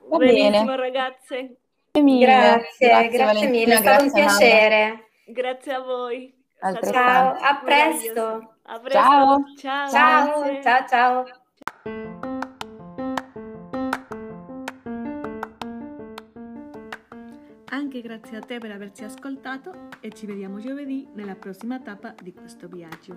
Va 0.09 0.19
Benissimo, 0.19 0.65
bene. 0.65 0.77
ragazze. 0.77 1.57
Mille. 2.01 2.27
Grazie, 2.27 2.89
grazie, 2.89 3.09
grazie 3.09 3.49
mille, 3.49 3.75
è 3.75 3.77
stato 3.77 4.05
un 4.05 4.13
piacere. 4.13 4.87
Maura. 4.87 5.05
Grazie 5.27 5.73
a 5.73 5.81
voi. 5.81 6.35
Ciao, 6.91 7.37
a 7.41 7.61
presto. 7.63 8.57
a 8.65 8.81
presto. 8.81 8.99
Ciao. 8.99 9.39
Ciao, 9.57 9.89
ciao, 9.89 10.87
ciao. 10.89 11.25
ciao. 11.85 12.34
Anche 17.75 18.03
grazie 18.03 18.37
a 18.37 18.41
te 18.41 18.59
per 18.59 18.71
averci 18.71 19.03
ascoltato 19.03 19.89
e 19.99 20.13
ci 20.13 20.27
vediamo 20.27 20.61
giovedì 20.61 21.09
nella 21.15 21.35
prossima 21.35 21.81
tappa 21.81 22.15
di 22.23 22.33
questo 22.33 22.69
viaggio. 22.69 23.17